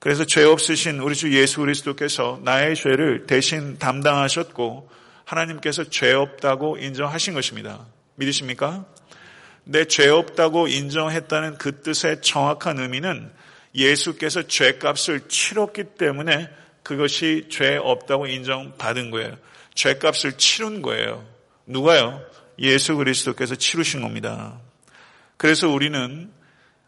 그래서 0.03 0.25
죄 0.25 0.43
없으신 0.43 0.99
우리 0.99 1.15
주 1.15 1.33
예수 1.33 1.61
그리스도께서 1.61 2.41
나의 2.43 2.75
죄를 2.75 3.25
대신 3.25 3.77
담당하셨고 3.79 4.89
하나님께서 5.23 5.85
죄 5.85 6.11
없다고 6.11 6.77
인정하신 6.77 7.33
것입니다. 7.33 7.85
믿으십니까? 8.15 8.83
내 9.63 9.85
죄 9.85 10.09
없다고 10.09 10.67
인정했다는 10.67 11.57
그 11.57 11.79
뜻의 11.79 12.21
정확한 12.21 12.79
의미는 12.79 13.31
예수께서 13.75 14.45
죄값을 14.45 15.29
치렀기 15.29 15.95
때문에 15.97 16.49
그것이 16.83 17.47
죄 17.49 17.77
없다고 17.77 18.27
인정받은 18.27 19.09
거예요. 19.09 19.37
죄값을 19.73 20.33
치른 20.33 20.81
거예요. 20.81 21.25
누가요? 21.65 22.21
예수 22.59 22.97
그리스도께서 22.97 23.55
치르신 23.55 24.01
겁니다. 24.01 24.59
그래서 25.37 25.69
우리는 25.69 26.29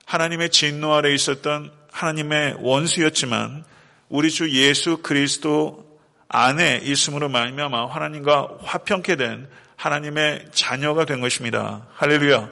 하나님의 0.06 0.50
진노 0.50 0.94
아래 0.94 1.14
있었던 1.14 1.72
하나님의 1.96 2.58
원수였지만 2.60 3.64
우리 4.10 4.30
주 4.30 4.52
예수 4.52 4.98
그리스도 4.98 5.98
안에 6.28 6.82
있음으로 6.84 7.30
말미암아 7.30 7.88
하나님과 7.88 8.58
화평케 8.64 9.16
된 9.16 9.48
하나님의 9.78 10.48
자녀가 10.52 11.06
된 11.06 11.22
것입니다. 11.22 11.88
할렐루야. 11.94 12.50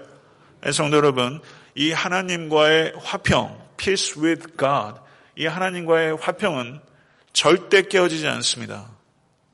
성도 0.71 0.95
여러분, 0.95 1.41
이 1.75 1.91
하나님과의 1.91 2.93
화평, 3.03 3.59
peace 3.75 4.23
with 4.23 4.47
God, 4.57 5.01
이 5.35 5.45
하나님과의 5.45 6.15
화평은 6.21 6.79
절대 7.33 7.81
깨어지지 7.81 8.25
않습니다. 8.25 8.87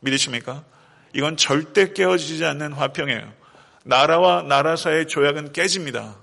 믿으십니까? 0.02 0.65
이건 1.13 1.36
절대 1.36 1.93
깨어지지 1.93 2.45
않는 2.45 2.73
화평이에요. 2.73 3.34
나라와 3.86 4.43
나라 4.43 4.75
사이의 4.75 5.08
조약은 5.08 5.52
깨집니다. 5.52 6.15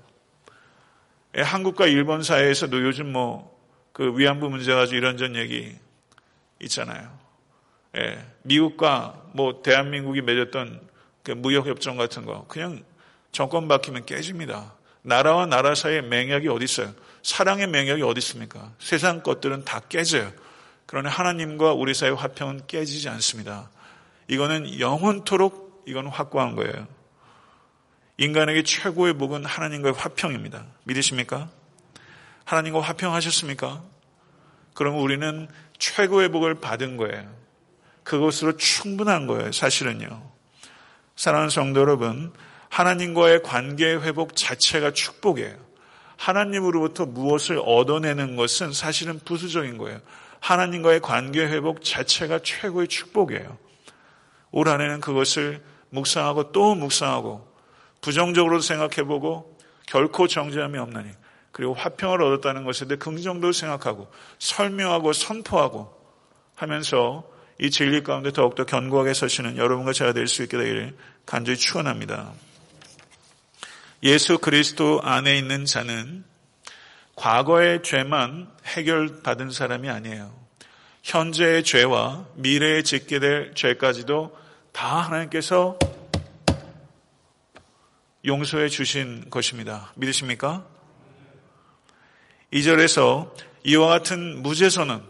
예, 1.37 1.41
한국과 1.41 1.87
일본 1.87 2.23
사이에서도 2.23 2.81
요즘 2.85 3.11
뭐 3.11 3.56
그 3.97 4.15
위안부 4.15 4.51
문제 4.51 4.75
가지고 4.75 4.95
이런저런 4.95 5.35
얘기 5.35 5.75
있잖아요. 6.61 7.17
예, 7.97 8.23
미국과 8.43 9.23
뭐 9.33 9.63
대한민국이 9.63 10.21
맺었던 10.21 10.87
그 11.23 11.31
무역 11.31 11.65
협정 11.65 11.97
같은 11.97 12.23
거 12.23 12.45
그냥 12.47 12.83
정권 13.31 13.67
바뀌면 13.67 14.05
깨집니다. 14.05 14.75
나라와 15.01 15.47
나라 15.47 15.73
사이의 15.73 16.03
맹약이 16.03 16.47
어디 16.47 16.65
있어요? 16.65 16.93
사랑의 17.23 17.65
맹약이 17.65 18.03
어디 18.03 18.19
있습니까? 18.19 18.71
세상 18.77 19.23
것들은 19.23 19.65
다 19.65 19.81
깨져요. 19.89 20.31
그러나 20.85 21.09
하나님과 21.09 21.73
우리 21.73 21.95
사이의 21.95 22.15
화평은 22.17 22.67
깨지지 22.67 23.09
않습니다. 23.09 23.71
이거는 24.27 24.79
영원토록 24.79 25.85
이건 25.87 26.05
확고한 26.05 26.55
거예요. 26.55 26.87
인간에게 28.17 28.61
최고의 28.61 29.15
복은 29.15 29.43
하나님과의 29.43 29.95
화평입니다. 29.95 30.67
믿으십니까? 30.83 31.49
하나님과 32.47 32.79
화평하셨습니까? 32.79 33.83
그러면 34.73 35.01
우리는 35.01 35.49
최고의 35.79 36.29
복을 36.29 36.55
받은 36.55 36.95
거예요. 36.95 37.29
그것으로 38.03 38.55
충분한 38.55 39.27
거예요. 39.27 39.51
사실은요. 39.51 40.31
사랑하는 41.17 41.49
성도 41.49 41.81
여러분, 41.81 42.31
하나님과의 42.69 43.43
관계 43.43 43.93
회복 43.95 44.37
자체가 44.37 44.91
축복이에요. 44.91 45.57
하나님으로부터 46.15 47.05
무엇을 47.05 47.59
얻어내는 47.65 48.37
것은 48.37 48.71
사실은 48.71 49.19
부수적인 49.19 49.77
거예요. 49.77 49.99
하나님과의 50.39 51.01
관계 51.01 51.41
회복 51.41 51.83
자체가 51.83 52.39
최고의 52.43 52.87
축복이에요. 52.87 53.57
올 54.51 54.69
한해는 54.69 55.01
그것을 55.01 55.61
묵상하고 55.89 56.53
또 56.53 56.75
묵상하고 56.75 57.45
부정적으로 57.99 58.61
생각해보고 58.61 59.57
결코 59.85 60.27
정죄함이 60.27 60.77
없나니 60.77 61.09
그리고 61.57 61.73
화평을 61.73 62.21
얻었다는 62.21 62.65
것에 62.65 62.85
대해 62.85 62.99
긍정적으로 62.99 63.51
생각하고 63.51 64.07
설명하고 64.37 65.11
선포하고 65.11 65.91
하면서 66.53 67.27
이 67.59 67.71
진리 67.71 68.03
가운데 68.03 68.31
더욱더 68.31 68.63
견고하게 68.63 69.15
서시는 69.15 69.57
여러분과 69.57 69.91
제가 69.91 70.13
될 70.13 70.27
수 70.27 70.43
있게 70.43 70.55
되기를 70.55 70.95
간절히 71.25 71.57
축원합니다. 71.57 72.31
예수 74.03 74.37
그리스도 74.37 75.01
안에 75.01 75.35
있는 75.35 75.65
자는 75.65 76.23
과거의 77.15 77.81
죄만 77.81 78.47
해결받은 78.67 79.49
사람이 79.49 79.89
아니에요. 79.89 80.31
현재의 81.01 81.63
죄와 81.63 82.27
미래에 82.35 82.83
짓게 82.83 83.17
될 83.17 83.55
죄까지도 83.55 84.37
다 84.71 84.97
하나님께서 85.01 85.79
용서해 88.23 88.69
주신 88.69 89.27
것입니다. 89.31 89.91
믿으십니까? 89.95 90.76
2절에서 92.53 93.31
이와 93.63 93.87
같은 93.87 94.41
무죄선언, 94.41 95.03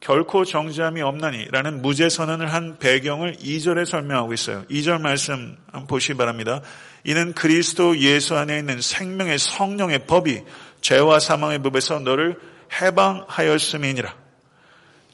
결코 0.00 0.44
정죄함이 0.44 1.00
없나니 1.00 1.46
라는 1.50 1.80
무죄선언을 1.80 2.52
한 2.52 2.78
배경을 2.78 3.36
2절에 3.36 3.86
설명하고 3.86 4.34
있어요. 4.34 4.64
2절 4.68 5.00
말씀 5.00 5.56
보시기 5.86 6.14
바랍니다. 6.14 6.60
이는 7.04 7.32
그리스도 7.32 7.96
예수 7.98 8.36
안에 8.36 8.58
있는 8.58 8.80
생명의 8.80 9.38
성령의 9.38 10.06
법이 10.06 10.42
죄와 10.80 11.20
사망의 11.20 11.62
법에서 11.62 12.00
너를 12.00 12.38
해방하였음이니라. 12.80 14.14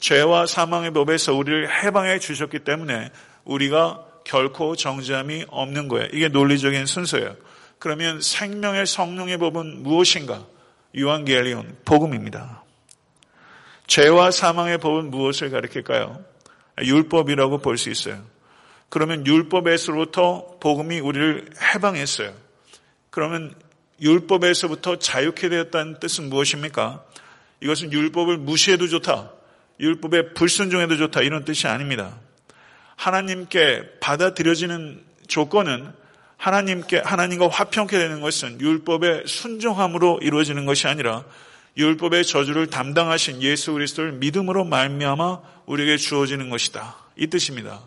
죄와 0.01 0.47
사망의 0.47 0.93
법에서 0.93 1.35
우리를 1.35 1.83
해방해 1.83 2.19
주셨기 2.19 2.61
때문에 2.61 3.11
우리가 3.45 4.05
결코 4.25 4.75
정죄함이 4.75 5.45
없는 5.49 5.89
거예요. 5.89 6.09
이게 6.13 6.29
논리적인 6.29 6.87
순서예요. 6.87 7.37
그러면 7.79 8.21
생명의 8.21 8.87
성령의 8.87 9.39
법은 9.39 9.83
무엇인가? 9.83 10.45
유한계리온 10.95 11.79
복음입니다. 11.85 12.63
죄와 13.87 14.31
사망의 14.31 14.79
법은 14.79 15.11
무엇을 15.11 15.51
가리킬까요? 15.51 16.23
율법이라고 16.83 17.59
볼 17.59 17.77
수 17.77 17.91
있어요. 17.91 18.23
그러면 18.89 19.27
율법에서부터 19.27 20.59
복음이 20.61 21.01
우리를 21.01 21.51
해방했어요. 21.75 22.33
그러면 23.11 23.55
율법에서부터 24.01 24.99
자유케 24.99 25.49
되었다는 25.49 25.99
뜻은 26.01 26.29
무엇입니까? 26.31 27.05
이것은 27.61 27.93
율법을 27.93 28.39
무시해도 28.39 28.87
좋다. 28.89 29.33
율법에 29.81 30.35
불순종해도 30.35 30.97
좋다. 30.97 31.23
이런 31.23 31.45
뜻이 31.45 31.67
아닙니다. 31.67 32.17
하나님께 32.97 33.99
받아들여지는 34.01 35.05
조건은 35.27 35.93
하나님께 36.39 37.03
하나님과 37.05 37.49
화평케 37.49 37.99
되는 37.99 38.21
것은 38.21 38.61
율법의 38.61 39.25
순종함으로 39.27 40.21
이루어지는 40.23 40.65
것이 40.65 40.87
아니라 40.87 41.25
율법의 41.77 42.25
저주를 42.25 42.69
담당하신 42.69 43.43
예수 43.43 43.73
그리스도를 43.73 44.13
믿음으로 44.13 44.65
말미암아 44.65 45.41
우리에게 45.67 45.97
주어지는 45.97 46.49
것이다. 46.49 46.97
이 47.17 47.27
뜻입니다. 47.27 47.83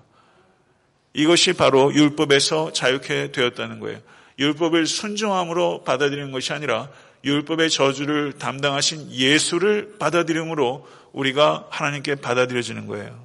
이것이 1.14 1.54
바로 1.54 1.94
율법에서 1.94 2.74
자유케 2.74 3.32
되었다는 3.32 3.80
거예요. 3.80 4.00
율법을 4.38 4.86
순종함으로 4.86 5.84
받아들이는 5.84 6.32
것이 6.32 6.54
아니라 6.54 6.90
율법의 7.24 7.70
저주를 7.70 8.34
담당하신 8.34 9.12
예수를 9.12 9.96
받아들임으로 10.00 10.88
우리가 11.14 11.68
하나님께 11.70 12.16
받아들여지는 12.16 12.88
거예요. 12.88 13.18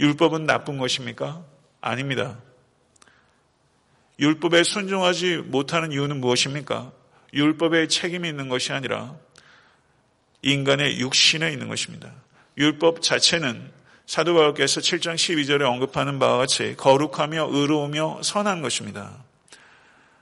율법은 0.00 0.46
나쁜 0.46 0.78
것입니까? 0.78 1.42
아닙니다. 1.80 2.38
율법에 4.18 4.62
순종하지 4.62 5.38
못하는 5.46 5.92
이유는 5.92 6.20
무엇입니까? 6.20 6.92
율법에 7.32 7.88
책임이 7.88 8.28
있는 8.28 8.48
것이 8.48 8.72
아니라 8.72 9.16
인간의 10.42 11.00
육신에 11.00 11.50
있는 11.50 11.68
것입니다. 11.68 12.12
율법 12.56 13.02
자체는 13.02 13.72
사도 14.06 14.34
바울께서 14.34 14.80
7장 14.80 15.14
12절에 15.14 15.62
언급하는 15.62 16.18
바와 16.18 16.36
같이 16.36 16.76
거룩하며 16.76 17.48
의로우며 17.50 18.20
선한 18.22 18.62
것입니다. 18.62 19.24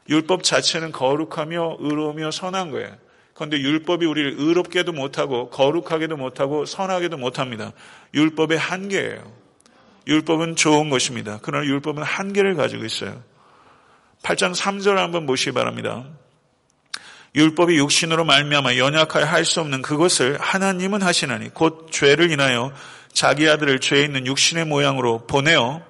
율법 0.08 0.42
자체는 0.44 0.92
거룩하며 0.92 1.78
의로우며 1.80 2.30
선한 2.30 2.70
거예요. 2.70 2.96
그런데 3.34 3.58
율법이 3.58 4.06
우리를 4.06 4.36
의롭게도 4.38 4.92
못하고 4.92 5.50
거룩하게도 5.50 6.16
못하고 6.16 6.64
선하게도 6.64 7.16
못합니다. 7.16 7.72
율법의 8.14 8.58
한계예요. 8.58 9.32
율법은 10.06 10.56
좋은 10.56 10.90
것입니다. 10.90 11.38
그러나 11.42 11.64
율법은 11.66 12.02
한계를 12.02 12.54
가지고 12.54 12.84
있어요. 12.84 13.22
8장 14.22 14.54
3절 14.54 14.96
한번 14.96 15.26
보시기 15.26 15.52
바랍니다. 15.52 16.04
율법이 17.34 17.76
육신으로 17.78 18.24
말미암아 18.24 18.76
연약하여 18.76 19.24
할 19.24 19.44
수 19.44 19.60
없는 19.60 19.82
그것을 19.82 20.38
하나님은 20.40 21.02
하시나니 21.02 21.54
곧 21.54 21.88
죄를 21.90 22.30
인하여 22.30 22.72
자기 23.12 23.48
아들을 23.48 23.80
죄 23.80 24.02
있는 24.02 24.26
육신의 24.26 24.66
모양으로 24.66 25.26
보내어 25.26 25.82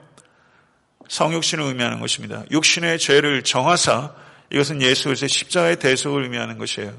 성육신을 1.08 1.64
의미하는 1.64 2.00
것입니다. 2.00 2.44
육신의 2.50 2.98
죄를 2.98 3.42
정하사 3.42 4.14
이것은 4.52 4.82
예수 4.82 5.04
그리스도의 5.04 5.28
십자가의 5.28 5.76
대속을 5.76 6.22
의미하는 6.22 6.58
것이에요. 6.58 6.94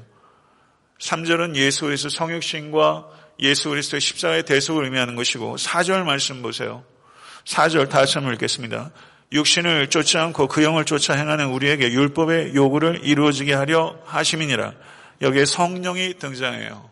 3절은 1.00 1.56
예수 1.56 1.86
그리스도 1.86 2.08
성육신과 2.10 3.08
예수 3.40 3.70
그리스도의 3.70 4.00
십자가의 4.00 4.44
대속을 4.44 4.84
의미하는 4.84 5.16
것이고 5.16 5.56
4절 5.56 6.04
말씀 6.04 6.42
보세요. 6.42 6.84
4절 7.44 7.88
다시 7.88 8.14
한번 8.14 8.34
읽겠습니다. 8.34 8.90
육신을 9.32 9.90
쫓지 9.90 10.18
않고 10.18 10.48
그 10.48 10.62
영을 10.62 10.84
쫓아 10.84 11.14
행하는 11.14 11.46
우리에게 11.46 11.92
율법의 11.92 12.54
요구를 12.54 13.00
이루어지게 13.02 13.54
하려 13.54 13.98
하심이니라. 14.04 14.72
여기에 15.22 15.44
성령이 15.44 16.14
등장해요. 16.18 16.90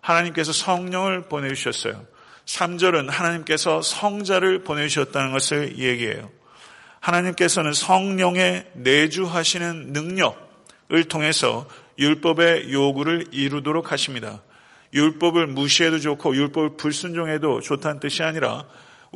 하나님께서 0.00 0.52
성령을 0.52 1.22
보내주셨어요. 1.22 2.04
3절은 2.44 3.08
하나님께서 3.10 3.82
성자를 3.82 4.62
보내주셨다는 4.62 5.32
것을 5.32 5.78
얘기해요. 5.78 6.30
하나님께서는 7.00 7.72
성령의 7.72 8.70
내주하시는 8.74 9.92
능력을 9.92 11.04
통해서 11.08 11.68
율법의 11.98 12.72
요구를 12.72 13.26
이루도록 13.32 13.90
하십니다. 13.90 14.42
율법을 14.94 15.48
무시해도 15.48 15.98
좋고 15.98 16.36
율법을 16.36 16.76
불순종해도 16.76 17.60
좋다는 17.60 18.00
뜻이 18.00 18.22
아니라 18.22 18.64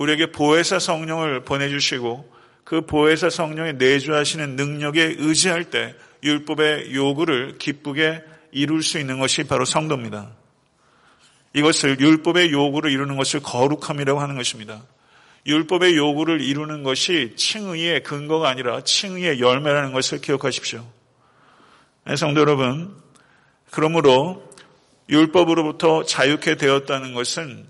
우리에게 0.01 0.33
보혜사 0.33 0.79
성령을 0.79 1.45
보내주시고 1.45 2.33
그 2.65 2.87
보혜사 2.87 3.29
성령의 3.29 3.75
내주하시는 3.75 4.57
능력에 4.57 5.17
의지할 5.19 5.65
때 5.65 5.95
율법의 6.23 6.95
요구를 6.95 7.59
기쁘게 7.59 8.23
이룰 8.51 8.83
수 8.83 8.99
있는 8.99 9.19
것이 9.19 9.45
바로 9.45 9.67
성도입니다. 9.67 10.31
이것을 11.53 12.01
율법의 12.01 12.51
요구를 12.51 12.91
이루는 12.91 13.19
것을 13.19 13.41
거룩함이라고 13.41 14.21
하는 14.21 14.37
것입니다. 14.37 14.83
율법의 15.47 15.97
요구를 15.97 16.41
이루는 16.41 16.83
것이 16.83 17.35
칭의의 17.37 18.03
근거가 18.03 18.49
아니라 18.49 18.83
칭의의 18.83 19.39
열매라는 19.41 19.93
것을 19.93 20.23
기억하십시오. 20.23 20.83
네, 22.07 22.17
성도 22.17 22.41
여러분, 22.41 22.97
그러므로 23.71 24.49
율법으로부터 25.11 26.05
자유케 26.05 26.57
되었다는 26.57 27.13
것은 27.13 27.67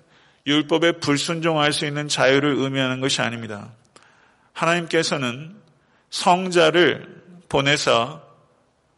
율법에 0.51 0.93
불순종할 0.99 1.73
수 1.73 1.87
있는 1.87 2.09
자유를 2.09 2.57
의미하는 2.59 3.01
것이 3.01 3.23
아닙니다. 3.23 3.73
하나님께서는 4.53 5.55
성자를 6.11 7.23
보내서 7.49 8.29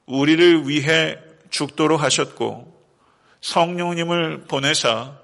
우리를 0.07 0.67
위해 0.67 1.19
죽도록 1.51 2.03
하셨고 2.03 2.73
성령님을 3.43 4.45
보내서 4.49 5.21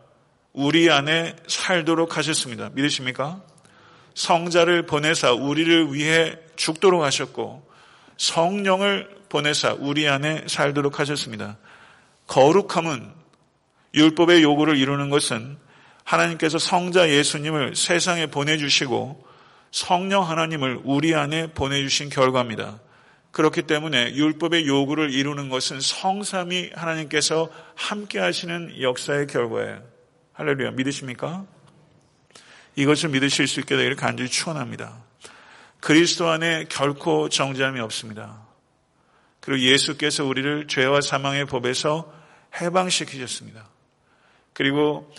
우리 0.53 0.91
안에 0.91 1.35
살도록 1.47 2.19
하셨습니다. 2.19 2.71
믿으십니까? 2.75 3.41
성자를 4.15 4.87
보내사 4.87 5.33
우리를 5.33 5.95
위해 5.95 6.37
죽도록 6.57 7.03
하셨고 7.03 7.67
성령을 8.17 9.09
보내사 9.29 9.77
우리 9.79 10.09
안에 10.09 10.45
살도록 10.47 11.01
하셨습니다. 11.01 11.57
거룩함은 12.27 13.13
율법의 13.95 14.43
요구를 14.43 14.77
이루는 14.77 15.09
것은 15.11 15.57
하나님께서 16.09 16.59
성자 16.59 17.11
예수님을 17.11 17.77
세상에 17.77 18.27
보내주시고 18.27 19.27
성령 19.71 20.27
하나님을 20.27 20.81
우리 20.85 21.15
안에 21.15 21.49
보내주신 21.53 22.09
결과입니다. 22.09 22.81
그렇기 23.31 23.63
때문에 23.63 24.15
율법의 24.15 24.67
요구를 24.67 25.13
이루는 25.13 25.51
것은 25.51 25.81
성삼이 25.81 26.71
하나님께서 26.75 27.51
함께 27.75 28.19
하시는 28.19 28.81
역사의 28.81 29.27
결과예요. 29.27 29.83
할렐루야. 30.33 30.71
믿으십니까? 30.71 31.45
이것을 32.77 33.11
믿으실 33.11 33.47
수 33.47 33.61
있게 33.61 33.77
되기를 33.77 33.97
간절히 33.97 34.31
축원합니다. 34.31 34.97
그리스도 35.81 36.29
안에 36.29 36.65
결코 36.71 37.29
정죄함이 37.29 37.81
없습니다. 37.81 38.47
그리고 39.41 39.61
예수께서 39.61 40.25
우리를 40.25 40.69
죄와 40.69 41.03
사망의 41.03 41.45
법에서 41.45 42.11
해방시키셨습니다. 42.59 43.69
그리고 44.55 45.13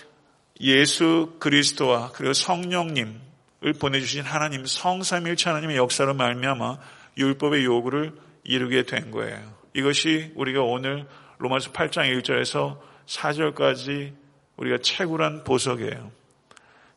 예수 0.61 1.35
그리스도와 1.39 2.11
그리고 2.13 2.33
성령님 2.33 3.29
을 3.61 3.73
보내주신 3.73 4.23
하나님 4.23 4.65
성삼일체 4.65 5.49
하나님의 5.49 5.75
역사로 5.75 6.13
말미암아 6.13 6.77
율법의 7.17 7.65
요구를 7.65 8.13
이루게 8.45 8.83
된 8.83 9.11
거예요. 9.11 9.53
이것이 9.73 10.31
우리가 10.35 10.61
오늘 10.61 11.05
로마서 11.39 11.73
8장 11.73 12.09
1절에서 12.21 12.79
4절까지 13.05 14.13
우리가 14.55 14.77
채굴한 14.81 15.43
보석이에요. 15.43 16.09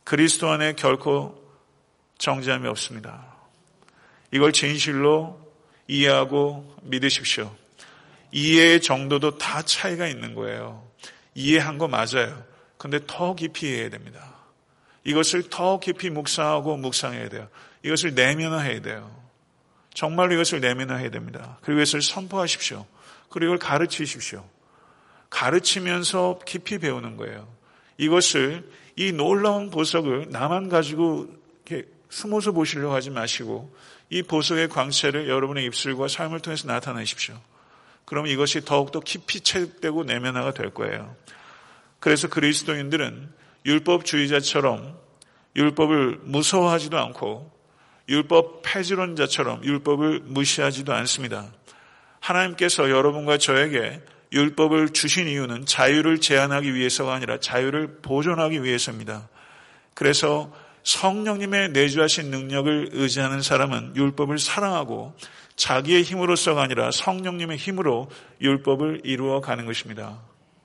그리스도 0.05 0.51
안에 0.51 0.75
결코 0.75 1.43
정죄함이 2.19 2.69
없습니다. 2.69 3.27
이걸 4.31 4.53
진실로 4.53 5.41
이해하고 5.89 6.77
믿으십시오. 6.83 7.53
이해의 8.31 8.81
정도도 8.81 9.37
다 9.39 9.63
차이가 9.63 10.07
있는 10.07 10.37
거예요. 10.37 10.89
이해한 11.35 11.79
거 11.79 11.89
맞아요. 11.89 12.52
근데 12.83 12.99
더 13.07 13.37
깊이 13.37 13.69
이해해야 13.69 13.91
됩니다. 13.91 14.35
이것을 15.05 15.51
더 15.51 15.79
깊이 15.79 16.11
묵상하고 16.11 16.77
묵상해야 16.79 17.29
돼요. 17.29 17.49
이것을 17.85 18.15
내면화해야 18.17 18.83
돼요. 18.83 19.09
정말로 19.95 20.35
이것을 20.35 20.61
내면화해야 20.61 21.11
됩니다. 21.13 21.59
그리고 21.63 21.79
이것을 21.79 22.03
선포하십시오. 22.03 22.85
그리고 23.29 23.55
이걸 23.55 23.59
가르치십시오. 23.59 24.45
가르치면서 25.31 26.41
깊이 26.45 26.79
배우는 26.79 27.17
거예요. 27.19 27.47
이것을 27.99 28.69
이 28.97 29.13
놀라운 29.13 29.71
보석을 29.71 30.31
나만 30.31 30.69
가지고 30.69 31.29
이렇게 31.65 31.89
숨어서 32.11 32.51
보시려고 32.51 32.95
하지 32.95 33.11
마시고 33.11 33.73
이 34.11 34.25
보석의 34.25 34.71
광채를 34.71 35.29
여러분의 35.29 35.67
입술과 35.67 36.09
삶을 36.09 36.41
통해서 36.41 36.67
나타내십시오. 36.67 37.41
그럼 38.07 38.27
이것이 38.27 38.65
더욱더 38.65 38.99
깊이 38.99 39.41
체득되고 39.41 40.03
내면화가 40.03 40.53
될 40.53 40.75
거예요. 40.75 41.15
그래서 42.03 42.29
그리스도인들은 42.29 43.31
율법주의자처럼 43.65 44.99
율법을 45.55 46.19
무서워하지도 46.25 46.99
않고 46.99 47.49
율법 48.09 48.63
폐지론자처럼 48.65 49.63
율법을 49.63 50.23
무시하지도 50.25 50.93
않습니다. 50.93 51.47
하나님께서 52.19 52.91
여러분과 52.91 53.39
저에게 53.39 54.01
율법을 54.33 54.89
주신 54.89 55.29
이유는 55.29 55.65
자유를 55.67 56.21
제한하기 56.21 56.75
위해서가 56.75 57.15
아니라 57.15 57.39
자유를 57.39 57.99
보존하기 58.03 58.65
위해서입니다. 58.65 59.29
그래서 59.95 60.53
성령님의 60.83 61.69
내주하신 61.69 62.33
능력을 62.33 62.89
의지하는 62.95 63.43
사람은 63.43 63.95
율법을 63.95 64.41
사랑하고 64.41 65.15
자기의 65.55 66.03
힘으로서가 66.03 66.63
아니라 66.63 66.91
성령님의 66.91 67.59
힘으로 67.59 68.11
율법을 68.41 69.03
이루어 69.05 69.41
가는 69.41 69.67
것입니다. 69.67 70.19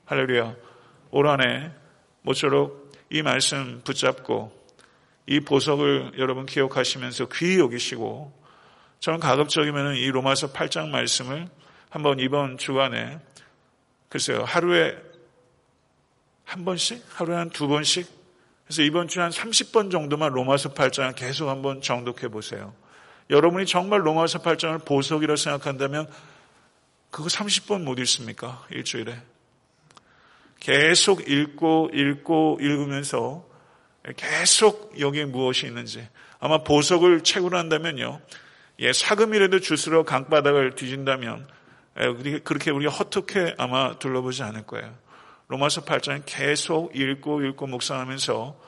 할렐루야. 0.06 0.67
올 1.10 1.28
한해 1.28 1.70
모쪼록 2.22 2.92
이 3.10 3.22
말씀 3.22 3.80
붙잡고 3.84 4.56
이 5.26 5.40
보석을 5.40 6.12
여러분 6.18 6.46
기억하시면서 6.46 7.28
귀히 7.34 7.58
여기시고 7.58 8.32
저는 9.00 9.20
가급적이면 9.20 9.96
이 9.96 10.06
로마서 10.08 10.52
8장 10.52 10.88
말씀을 10.88 11.48
한번 11.90 12.18
이번 12.18 12.58
주간에 12.58 13.18
글쎄요 14.08 14.44
하루에 14.44 14.96
한 16.44 16.64
번씩 16.64 17.04
하루에 17.10 17.36
한 17.36 17.50
두 17.50 17.68
번씩 17.68 18.18
그래서 18.68 18.82
이번 18.82 19.08
주에 19.08 19.22
한 19.22 19.30
30번 19.30 19.90
정도만 19.90 20.30
로마서 20.30 20.74
8장을 20.74 21.14
계속 21.16 21.48
한번 21.48 21.80
정독해 21.80 22.28
보세요. 22.28 22.74
여러분이 23.30 23.64
정말 23.64 24.04
로마서 24.04 24.40
8장을 24.40 24.84
보석이라고 24.84 25.36
생각한다면 25.36 26.06
그거 27.10 27.28
30번 27.28 27.82
못 27.82 27.98
읽습니까? 28.00 28.66
일주일에. 28.70 29.16
계속 30.60 31.28
읽고 31.28 31.90
읽고 31.92 32.58
읽으면서 32.60 33.46
계속 34.16 34.98
여기에 34.98 35.26
무엇이 35.26 35.66
있는지 35.66 36.06
아마 36.40 36.62
보석을 36.62 37.22
채굴 37.22 37.56
한다면요. 37.56 38.20
예, 38.80 38.92
사금이라도 38.92 39.60
주스러 39.60 40.04
강바닥을 40.04 40.74
뒤진다면 40.76 41.46
예, 42.00 42.40
그렇게 42.40 42.70
우리가 42.70 42.92
허투케 42.92 43.54
아마 43.58 43.98
둘러보지 43.98 44.42
않을 44.44 44.66
거예요. 44.66 44.94
로마서 45.48 45.84
8장은 45.84 46.22
계속 46.26 46.94
읽고 46.94 47.42
읽고 47.42 47.66
묵상하면서 47.66 48.60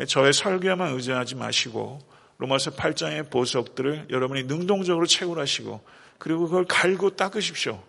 예, 0.00 0.04
저의 0.06 0.32
설교에만 0.32 0.94
의지하지 0.94 1.34
마시고 1.34 1.98
로마서 2.38 2.72
8장의 2.72 3.30
보석들을 3.30 4.08
여러분이 4.10 4.44
능동적으로 4.44 5.06
채굴하시고 5.06 5.80
그리고 6.18 6.44
그걸 6.44 6.64
갈고 6.64 7.16
닦으십시오. 7.16 7.82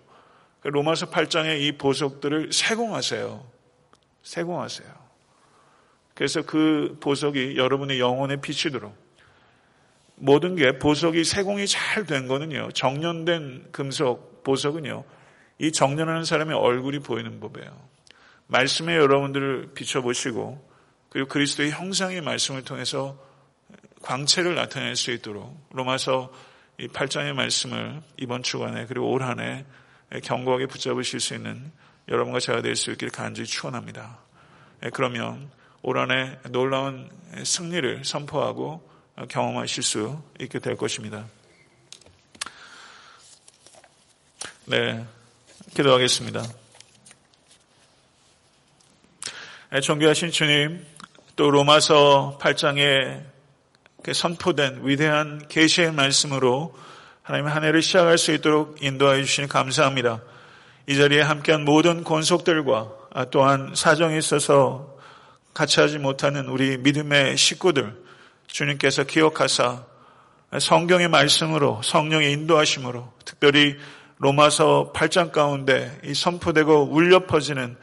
로마서 0.63 1.09
8장의 1.09 1.61
이 1.61 1.77
보석들을 1.77 2.51
세공하세요. 2.51 3.45
세공하세요. 4.23 5.07
그래서 6.13 6.41
그 6.41 6.97
보석이 6.99 7.57
여러분의 7.57 7.99
영혼에 7.99 8.37
비치도록 8.41 8.95
모든 10.15 10.55
게 10.55 10.79
보석이 10.79 11.23
세공이 11.23 11.67
잘 11.67 12.05
된 12.05 12.27
거는요. 12.27 12.71
정년된 12.71 13.67
금속 13.71 14.43
보석은요. 14.43 15.03
이 15.59 15.71
정년하는 15.71 16.23
사람의 16.23 16.57
얼굴이 16.57 16.99
보이는 16.99 17.39
법이에요. 17.39 17.69
말씀에 18.47 18.95
여러분들을 18.95 19.73
비춰보시고 19.73 20.67
그리고 21.09 21.27
그리스도의 21.27 21.71
형상의 21.71 22.21
말씀을 22.21 22.63
통해서 22.63 23.17
광채를 24.01 24.55
나타낼 24.55 24.95
수 24.95 25.11
있도록 25.11 25.67
로마서 25.71 26.31
이 26.79 26.87
8장의 26.87 27.33
말씀을 27.33 28.01
이번 28.17 28.43
주간에 28.43 28.85
그리고 28.85 29.11
올 29.11 29.23
한해 29.23 29.65
견고하게 30.23 30.67
붙잡으실 30.67 31.19
수 31.19 31.35
있는 31.35 31.71
여러분과 32.07 32.39
제가 32.39 32.61
될 32.61 32.75
수 32.75 32.91
있기를 32.91 33.11
간절히 33.11 33.47
축원합니다. 33.47 34.17
예, 34.83 34.89
그러면 34.89 35.49
올 35.81 35.97
한해 35.97 36.37
놀라운 36.49 37.09
승리를 37.43 38.05
선포하고 38.05 38.87
경험하실 39.29 39.83
수 39.83 40.21
있게 40.39 40.59
될 40.59 40.75
것입니다. 40.75 41.25
네, 44.65 45.05
기도하겠습니다. 45.75 46.43
예, 49.73 49.81
존귀하신 49.81 50.31
주님, 50.31 50.85
또 51.35 51.51
로마서 51.51 52.37
8장에 52.41 53.23
선포된 54.13 54.87
위대한 54.87 55.45
계시의 55.49 55.91
말씀으로 55.91 56.73
하나님 57.27 57.47
한 57.47 57.61
해를 57.65 57.81
시작할 57.81 58.17
수 58.17 58.31
있도록 58.31 58.81
인도하여 58.81 59.21
주시니 59.21 59.49
감사합니다. 59.49 60.21
이 60.87 60.95
자리에 60.95 61.19
함께한 61.19 61.65
모든 61.65 62.05
권속들과 62.05 62.87
또한 63.31 63.73
사정에 63.75 64.17
있어서 64.17 64.95
같이 65.53 65.81
하지 65.81 65.99
못하는 65.99 66.47
우리 66.47 66.77
믿음의 66.77 67.35
식구들 67.35 68.01
주님께서 68.47 69.03
기억하사 69.03 69.83
성경의 70.57 71.09
말씀으로 71.09 71.81
성령의 71.83 72.31
인도하심으로 72.31 73.11
특별히 73.25 73.75
로마서 74.19 74.93
8장 74.95 75.33
가운데 75.33 75.99
이 76.05 76.13
선포되고 76.13 76.87
울려 76.93 77.25
퍼지는 77.25 77.75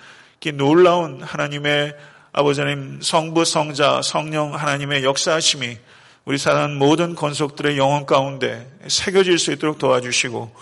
이 0.43 0.53
놀라운 0.53 1.21
하나님의 1.23 1.95
아버지 2.33 2.65
님 2.65 2.99
성부 3.03 3.45
성자 3.45 4.01
성령 4.01 4.55
하나님의 4.55 5.05
역사하심이 5.05 5.77
우리 6.25 6.39
사는 6.39 6.77
모든 6.77 7.15
권속들의 7.15 7.77
영혼 7.77 8.07
가운데 8.07 8.71
새겨질 8.89 9.39
수 9.39 9.53
있도록 9.53 9.79
도와주시고 9.79 10.55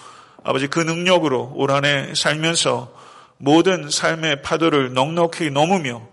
아버지 0.45 0.67
그 0.67 0.81
능력으로 0.81 1.53
올 1.55 1.71
한 1.71 1.85
해 1.85 2.15
살면서 2.15 2.93
모든 3.39 3.89
삶의 3.91 4.43
파도를 4.43 4.93
넉넉히 4.93 5.51
넘으며 5.51 6.07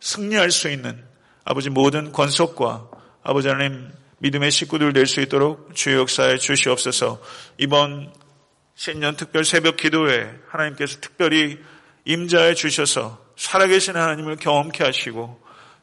승리할 0.00 0.50
수 0.50 0.68
있는 0.70 1.02
아버지 1.44 1.70
모든 1.70 2.12
권속과 2.12 2.88
아버지 3.22 3.48
하나님 3.48 3.90
믿음의 4.18 4.50
식구들 4.50 4.92
될 4.92 5.06
수 5.06 5.20
있도록 5.20 5.74
주의 5.74 5.96
역사에 5.96 6.36
주시옵소서. 6.38 7.20
이번 7.58 8.12
신년 8.74 9.16
특별 9.16 9.44
새벽 9.44 9.76
기도회 9.76 10.30
하나님께서 10.48 10.98
특별히 11.00 11.58
임자해 12.04 12.54
주셔서 12.54 13.22
살아계신 13.36 13.96
하나님을 13.96 14.36
경험케 14.36 14.84
하시고 14.84 15.40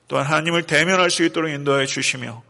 또한 0.07 0.25
하나님을 0.25 0.63
대면할 0.63 1.09
수 1.09 1.23
있도록 1.23 1.51
인도해 1.51 1.85
주시며 1.85 2.43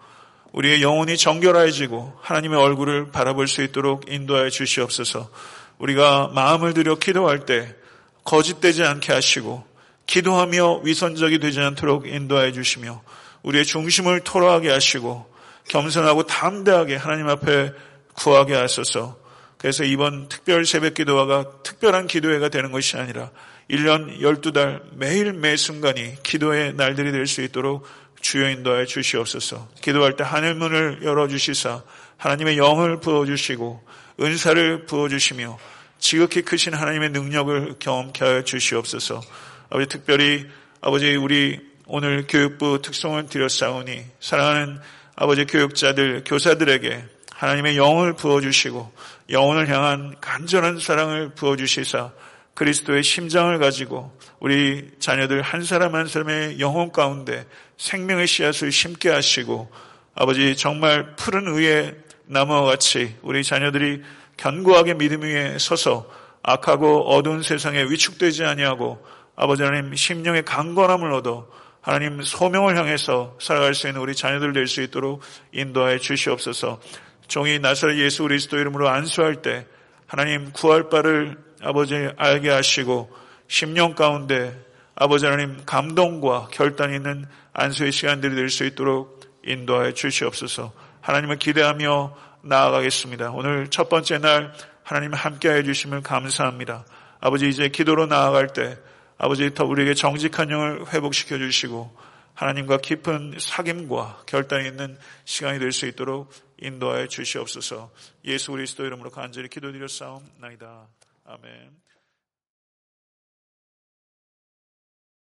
우리의 0.52 0.82
영혼이 0.82 1.18
정결해지고 1.18 2.20
하나님의 2.22 2.60
얼굴을 2.60 3.12
바라볼 3.12 3.48
수 3.48 3.62
있도록 3.64 4.12
인도하여 4.12 4.50
주시옵소서. 4.50 5.30
우리가 5.78 6.32
마음을 6.34 6.74
들여 6.74 6.96
기도할 6.96 7.46
때 7.46 7.76
거짓되지 8.24 8.84
않게 8.84 9.14
하시고 9.14 9.66
기도하며 10.06 10.82
위선적이 10.84 11.40
되지 11.40 11.60
않도록 11.60 12.08
인도하여 12.08 12.52
주시며 12.52 13.02
우리의 13.44 13.66
중심을 13.66 14.22
토로하게 14.22 14.70
하시고 14.72 15.30
겸손하고 15.68 16.24
담대하게 16.24 16.96
하나님 16.96 17.30
앞에 17.30 17.72
구하게 18.16 18.56
하소서. 18.56 19.18
그래서 19.58 19.84
이번 19.84 20.30
특별 20.30 20.66
새벽 20.66 20.94
기도화가 20.94 21.62
특별한 21.64 22.08
기도회가 22.08 22.50
되는 22.50 22.72
것이 22.72 22.98
아니라 22.98 23.30
1년 23.70 24.20
12달 24.20 24.82
매일 24.94 25.34
매 25.34 25.56
순간이 25.56 26.16
기도의 26.24 26.74
날들이 26.74 27.12
될 27.12 27.28
수 27.28 27.42
있도록 27.42 27.86
주여 28.22 28.50
인도하여 28.50 28.86
주시옵소서. 28.86 29.70
기도할 29.82 30.16
때 30.16 30.24
하늘 30.24 30.56
문을 30.56 31.00
열어주시사 31.04 31.84
하나님의 32.18 32.58
영을 32.58 33.00
부어주시고 33.00 33.84
은사를 34.22 34.86
부어주시며 34.86 35.58
지극히 36.00 36.42
크신 36.42 36.74
하나님의 36.74 37.10
능력을 37.10 37.76
경험케 37.80 38.26
하여 38.26 38.44
주시옵소서. 38.44 39.22
아버지 39.70 39.88
특별히 39.88 40.46
아버지 40.82 41.16
우리 41.16 41.60
오늘 41.86 42.26
교육부 42.28 42.82
특송을 42.82 43.28
드렸사오니 43.28 44.04
사랑하는 44.20 44.80
아버지 45.16 45.46
교육자들 45.46 46.24
교사들에게 46.26 47.04
하나님의 47.34 47.78
영을 47.78 48.14
부어주시고 48.14 48.92
영혼을 49.30 49.70
향한 49.70 50.16
간절한 50.22 50.80
사랑을 50.80 51.30
부어주시사 51.36 52.12
그리스도의 52.60 53.04
심장을 53.04 53.58
가지고 53.58 54.12
우리 54.42 54.92
자녀들 55.00 55.42
한 55.42 55.64
사람 55.64 55.96
한 55.96 56.08
사람의 56.08 56.60
영혼 56.60 56.92
가운데 56.92 57.46
생명의 57.78 58.28
씨앗을 58.28 58.74
심게 58.74 59.10
하시고 59.10 59.72
아버지 60.14 60.58
정말 60.58 61.16
푸른 61.16 61.48
의의 61.48 61.96
나무와 62.26 62.64
같이 62.64 63.16
우리 63.22 63.46
자녀들이 63.46 64.02
견고하게 64.36 64.96
믿음 64.96 65.22
위에 65.22 65.58
서서 65.58 66.06
악하고 66.44 67.10
어두운 67.10 67.44
세상에 67.44 67.84
위축되지 67.84 68.44
아니하고 68.44 69.06
아버지 69.38 69.64
하나님 69.64 69.96
심령의 69.96 70.44
강건함을 70.44 71.14
얻어 71.14 71.48
하나님 71.80 72.22
소명을 72.22 72.76
향해서 72.76 73.38
살아갈 73.40 73.74
수 73.74 73.88
있는 73.88 74.02
우리 74.02 74.14
자녀들 74.14 74.52
될 74.52 74.68
수 74.68 74.82
있도록 74.82 75.22
인도하여 75.54 75.98
주시옵소서. 75.98 76.82
종이 77.30 77.60
나사렛 77.60 77.98
예수 78.00 78.24
그리스도 78.24 78.58
이름으로 78.58 78.90
안수할 78.90 79.42
때 79.42 79.66
하나님 80.08 80.52
구할 80.52 80.90
바를 80.90 81.38
아버지 81.62 82.10
알게 82.18 82.50
하시고 82.50 83.10
심령 83.48 83.96
가운데 83.96 84.58
아버지 84.96 85.26
하나님 85.26 85.64
감동과 85.66 86.50
결단이 86.52 86.96
있는 86.98 87.26
안수의 87.54 87.92
시간들이 87.92 88.36
될 88.36 88.50
수 88.50 88.66
있도록 88.66 89.20
인도하여 89.46 89.94
주시옵소서. 89.94 90.74
하나님을 91.02 91.38
기대하며 91.38 92.16
나아가겠습니다. 92.44 93.32
오늘 93.32 93.70
첫 93.70 93.90
번째 93.90 94.18
날 94.20 94.54
하나님 94.84 95.14
함께해 95.14 95.64
주심을 95.64 96.02
감사합니다. 96.02 96.86
아버지 97.20 97.48
이제 97.48 97.70
기도로 97.70 98.06
나아갈 98.06 98.48
때 98.48 98.78
아버지 99.18 99.54
더 99.54 99.66
우리에게 99.66 99.94
정직한 99.94 100.50
영을 100.52 100.86
회복시켜 100.94 101.38
주시고 101.38 101.96
하나님과 102.34 102.78
깊은 102.78 103.36
사귐과 103.38 104.26
결단이 104.26 104.68
있는 104.68 104.98
시간이 105.26 105.60
될 105.60 105.72
수 105.74 105.86
있도록 105.88 106.32
인도하여 106.62 107.08
주시옵소서. 107.08 107.92
예수 108.26 108.52
그리스도 108.52 108.86
이름으로 108.86 109.10
간절히 109.10 109.50
기도드렸사옵나이다. 109.50 110.99
아멘. 111.30 111.80